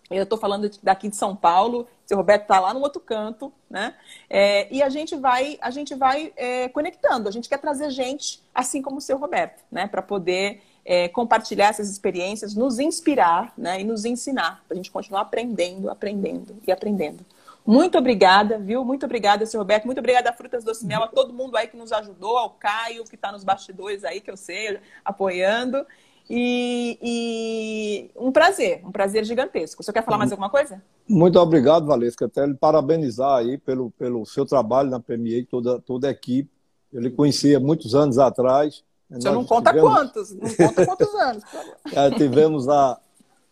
Eu 0.09 0.23
estou 0.23 0.37
falando 0.37 0.71
daqui 0.81 1.09
de 1.09 1.17
São 1.17 1.35
Paulo, 1.35 1.81
o 1.81 2.07
seu 2.07 2.15
Roberto 2.15 2.43
está 2.43 2.61
lá 2.61 2.73
no 2.73 2.79
outro 2.79 3.01
canto, 3.01 3.51
né? 3.69 3.93
É, 4.29 4.73
e 4.73 4.81
a 4.81 4.87
gente 4.87 5.17
vai, 5.17 5.57
a 5.59 5.69
gente 5.69 5.93
vai 5.93 6.31
é, 6.37 6.69
conectando. 6.69 7.27
A 7.27 7.31
gente 7.31 7.49
quer 7.49 7.57
trazer 7.57 7.89
gente 7.89 8.41
assim 8.55 8.81
como 8.81 8.99
o 8.99 9.01
seu 9.01 9.17
Roberto, 9.17 9.63
né, 9.69 9.85
para 9.85 10.01
poder 10.01 10.61
é, 10.89 11.09
compartilhar 11.09 11.67
essas 11.67 11.89
experiências, 11.89 12.55
nos 12.55 12.79
inspirar 12.79 13.53
né, 13.57 13.81
e 13.81 13.83
nos 13.83 14.05
ensinar, 14.05 14.63
para 14.65 14.73
a 14.73 14.77
gente 14.77 14.89
continuar 14.89 15.21
aprendendo, 15.21 15.89
aprendendo 15.89 16.55
e 16.65 16.71
aprendendo. 16.71 17.25
Muito 17.65 17.97
obrigada, 17.97 18.57
viu? 18.57 18.85
Muito 18.85 19.05
obrigada, 19.05 19.45
seu 19.45 19.59
Roberto. 19.59 19.83
Muito 19.83 19.97
obrigada 19.97 20.31
Frutas 20.31 20.63
Doce 20.63 20.85
Mel, 20.85 21.03
a 21.03 21.07
todo 21.07 21.33
mundo 21.33 21.57
aí 21.57 21.67
que 21.67 21.75
nos 21.75 21.91
ajudou, 21.91 22.37
ao 22.37 22.51
Caio, 22.51 23.03
que 23.03 23.15
está 23.15 23.33
nos 23.33 23.43
bastidores 23.43 24.05
aí, 24.05 24.21
que 24.21 24.31
eu 24.31 24.37
sei, 24.37 24.79
apoiando. 25.03 25.85
E, 26.29 26.97
e, 27.01 28.09
um 28.15 28.31
prazer, 28.31 28.81
um 28.85 28.91
prazer 28.91 29.25
gigantesco. 29.25 29.83
Você 29.83 29.91
quer 29.91 30.05
falar 30.05 30.17
mais 30.17 30.31
alguma 30.31 30.49
coisa? 30.49 30.81
Muito 31.05 31.37
obrigado, 31.37 31.85
Valesca. 31.85 32.27
Até 32.27 32.45
lhe 32.45 32.53
parabenizar 32.53 33.39
aí 33.39 33.57
pelo, 33.57 33.91
pelo 33.91 34.25
seu 34.25 34.45
trabalho 34.45 34.89
na 34.89 35.01
PME, 35.01 35.43
toda, 35.43 35.81
toda 35.81 36.07
a 36.07 36.11
equipe. 36.11 36.49
Eu 36.93 37.11
conhecia 37.11 37.59
muitos 37.59 37.93
anos 37.93 38.17
atrás 38.17 38.85
você 39.09 39.31
não 39.31 39.45
conta 39.45 39.69
tivemos... 39.71 39.89
quantos, 39.89 40.33
não 40.33 40.53
conta 40.53 40.85
quantos 40.85 41.15
anos. 41.15 41.43
É, 41.93 42.11
tivemos 42.11 42.67
a, 42.67 42.99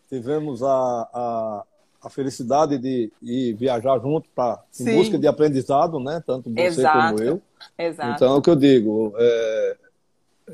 tivemos 0.08 0.62
a, 0.62 0.68
a, 0.68 1.64
a, 2.02 2.10
felicidade 2.10 2.76
de 2.78 3.10
ir 3.22 3.54
viajar 3.54 3.98
junto 4.00 4.28
pra, 4.34 4.62
em 4.78 4.96
busca 4.96 5.18
de 5.18 5.26
aprendizado, 5.26 5.98
né? 5.98 6.22
Tanto 6.26 6.50
você 6.50 6.60
Exato. 6.60 7.14
como 7.16 7.22
eu. 7.22 7.42
Exato. 7.78 8.14
Então, 8.14 8.34
é 8.34 8.38
o 8.38 8.42
que 8.42 8.50
eu 8.50 8.56
digo. 8.56 9.14
É, 9.16 9.76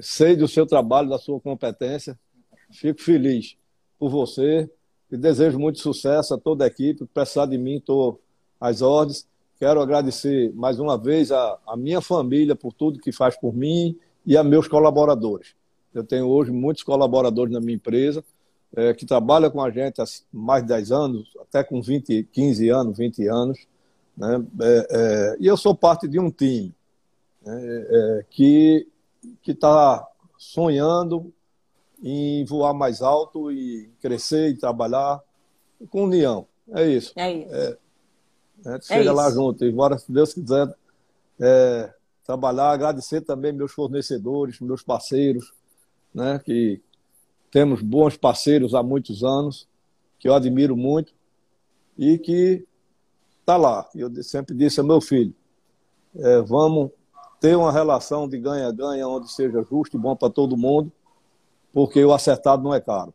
sei 0.01 0.37
do 0.37 0.47
seu 0.47 0.67
trabalho, 0.67 1.09
da 1.09 1.19
sua 1.19 1.41
competência. 1.41 2.17
Fico 2.71 3.03
feliz 3.03 3.57
por 3.99 4.09
você 4.09 4.71
e 5.11 5.17
desejo 5.17 5.59
muito 5.59 5.81
sucesso 5.81 6.35
a 6.35 6.39
toda 6.39 6.65
a 6.65 6.69
equipe. 6.69 7.05
Precisar 7.07 7.47
de 7.47 7.59
mim, 7.59 7.77
estou 7.77 8.21
às 8.61 8.81
ordens. 8.81 9.27
Quero 9.59 9.81
agradecer 9.81 10.53
mais 10.55 10.79
uma 10.79 10.97
vez 10.97 11.33
a, 11.33 11.59
a 11.67 11.77
minha 11.77 12.01
família 12.01 12.55
por 12.55 12.73
tudo 12.73 13.01
que 13.01 13.13
faz 13.13 13.37
por 13.37 13.53
mim 13.53 13.99
e 14.25 14.37
a 14.37 14.45
meus 14.45 14.69
colaboradores. 14.69 15.55
Eu 15.95 16.05
tenho 16.05 16.27
hoje 16.27 16.51
muitos 16.51 16.83
colaboradores 16.83 17.53
na 17.53 17.61
minha 17.61 17.75
empresa 17.75 18.25
é, 18.75 18.95
que 18.95 19.05
trabalham 19.05 19.51
com 19.51 19.63
a 19.63 19.71
gente 19.71 20.01
há 20.01 20.05
mais 20.33 20.63
de 20.63 20.69
10 20.69 20.93
anos, 20.93 21.33
até 21.41 21.63
com 21.63 21.83
20, 21.83 22.29
15 22.33 22.69
anos, 22.69 22.97
20 22.97 23.27
anos. 23.29 23.59
Né? 24.17 24.45
É, 24.61 24.87
é, 24.91 25.37
e 25.41 25.47
eu 25.47 25.57
sou 25.57 25.75
parte 25.75 26.09
de 26.09 26.19
um 26.19 26.31
time. 26.31 26.75
é, 27.47 27.51
é, 27.51 28.25
que 28.31 28.87
está 29.47 30.07
sonhando 30.39 31.33
em 32.03 32.45
voar 32.45 32.75
mais 32.75 33.01
alto 33.01 33.53
e 33.53 33.89
crescer 34.01 34.51
e 34.51 34.57
trabalhar 34.57 35.21
com 35.91 36.05
união. 36.05 36.47
É 36.75 36.87
isso. 36.87 37.13
É 37.17 37.33
isso. 37.33 37.55
É, 37.55 37.79
a 38.67 38.73
gente 38.73 38.87
chega 38.87 39.11
é 39.11 39.13
lá 39.13 39.31
junto. 39.31 39.65
E 39.65 39.71
bora, 39.71 39.99
se 39.99 40.11
Deus 40.11 40.33
quiser, 40.33 40.75
é, 41.41 41.93
trabalhar, 42.25 42.71
agradecer 42.71 43.21
também 43.23 43.53
meus 43.53 43.73
fornecedores, 43.73 44.61
meus 44.61 44.83
parceiros, 44.83 45.53
né, 46.15 46.41
que 46.45 46.81
temos 47.51 47.83
bons 47.83 48.17
parceiros 48.17 48.75
há 48.75 48.83
muitos 48.83 49.23
anos, 49.23 49.69
que 50.19 50.29
eu 50.29 50.35
admiro 50.35 50.77
muito 50.77 51.13
e 51.99 52.19
que 52.19 52.65
está 53.41 53.57
lá. 53.57 53.89
Eu 53.95 54.11
sempre 54.23 54.55
disse 54.55 54.81
ao 54.81 54.87
meu 54.87 55.01
filho, 55.01 55.35
é, 56.15 56.41
vamos 56.41 56.91
ter 57.41 57.57
uma 57.57 57.73
relação 57.73 58.29
de 58.29 58.39
ganha-ganha 58.39 59.07
onde 59.09 59.31
seja 59.31 59.67
justo 59.69 59.97
e 59.97 60.01
bom 60.01 60.15
para 60.15 60.31
todo 60.31 60.57
mundo, 60.57 60.93
porque 61.73 62.05
o 62.05 62.13
acertado 62.13 62.63
não 62.63 62.73
é 62.73 62.81
caro. 62.81 63.13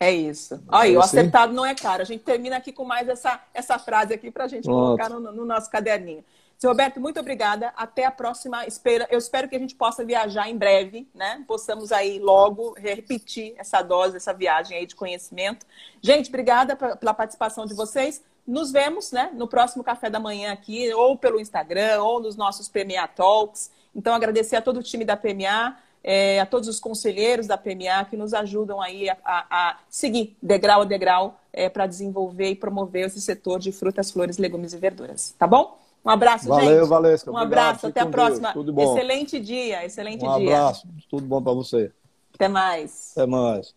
É 0.00 0.12
isso. 0.12 0.60
Aí, 0.68 0.94
é 0.94 0.96
o 0.96 1.00
assim? 1.00 1.18
acertado 1.18 1.52
não 1.52 1.64
é 1.64 1.74
caro. 1.74 2.02
A 2.02 2.04
gente 2.04 2.24
termina 2.24 2.56
aqui 2.56 2.72
com 2.72 2.84
mais 2.84 3.08
essa, 3.08 3.40
essa 3.52 3.78
frase 3.78 4.12
aqui 4.12 4.30
para 4.30 4.44
a 4.44 4.48
gente 4.48 4.64
Pronto. 4.64 4.96
colocar 4.96 5.08
no, 5.08 5.20
no 5.32 5.44
nosso 5.44 5.70
caderninho. 5.70 6.24
Seu 6.64 6.70
Roberto, 6.70 6.98
muito 6.98 7.20
obrigada. 7.20 7.74
Até 7.76 8.06
a 8.06 8.10
próxima. 8.10 8.64
Eu 9.10 9.18
espero 9.18 9.46
que 9.50 9.54
a 9.54 9.58
gente 9.58 9.74
possa 9.74 10.02
viajar 10.02 10.48
em 10.48 10.56
breve, 10.56 11.06
né? 11.14 11.44
Possamos 11.46 11.92
aí 11.92 12.18
logo 12.18 12.72
repetir 12.78 13.52
essa 13.58 13.82
dose, 13.82 14.16
essa 14.16 14.32
viagem 14.32 14.78
aí 14.78 14.86
de 14.86 14.94
conhecimento. 14.94 15.66
Gente, 16.00 16.30
obrigada 16.30 16.74
pela 16.74 17.12
participação 17.12 17.66
de 17.66 17.74
vocês. 17.74 18.24
Nos 18.46 18.72
vemos, 18.72 19.12
né, 19.12 19.30
no 19.34 19.46
próximo 19.46 19.84
café 19.84 20.08
da 20.08 20.18
manhã 20.18 20.54
aqui, 20.54 20.90
ou 20.94 21.18
pelo 21.18 21.38
Instagram, 21.38 22.02
ou 22.02 22.18
nos 22.18 22.34
nossos 22.34 22.66
PMA 22.66 23.06
Talks. 23.08 23.70
Então, 23.94 24.14
agradecer 24.14 24.56
a 24.56 24.62
todo 24.62 24.78
o 24.78 24.82
time 24.82 25.04
da 25.04 25.18
PMA, 25.18 25.76
é, 26.02 26.40
a 26.40 26.46
todos 26.46 26.66
os 26.66 26.80
conselheiros 26.80 27.46
da 27.46 27.58
PMA 27.58 28.06
que 28.08 28.16
nos 28.16 28.32
ajudam 28.32 28.80
aí 28.80 29.10
a, 29.10 29.18
a, 29.22 29.46
a 29.50 29.78
seguir 29.90 30.34
degrau 30.42 30.80
a 30.80 30.84
degrau 30.86 31.38
é, 31.52 31.68
para 31.68 31.86
desenvolver 31.86 32.52
e 32.52 32.56
promover 32.56 33.04
esse 33.04 33.20
setor 33.20 33.58
de 33.60 33.70
frutas, 33.70 34.10
flores, 34.10 34.38
legumes 34.38 34.72
e 34.72 34.78
verduras. 34.78 35.34
Tá 35.38 35.46
bom? 35.46 35.83
Um 36.04 36.10
abraço, 36.10 36.46
valeu, 36.46 36.64
gente. 36.64 36.72
Valeu, 36.72 36.86
Valesca. 36.86 37.30
Um 37.30 37.36
abraço, 37.36 37.86
até 37.86 38.00
a 38.00 38.06
próxima. 38.06 38.52
Tudo 38.52 38.72
bom. 38.72 38.94
Excelente 38.94 39.40
dia, 39.40 39.84
excelente 39.84 40.24
um 40.24 40.38
dia. 40.38 40.50
Um 40.50 40.54
abraço, 40.54 40.86
tudo 41.08 41.26
bom 41.26 41.42
para 41.42 41.52
você. 41.54 41.90
Até 42.34 42.48
mais. 42.48 43.12
Até 43.16 43.26
mais. 43.26 43.74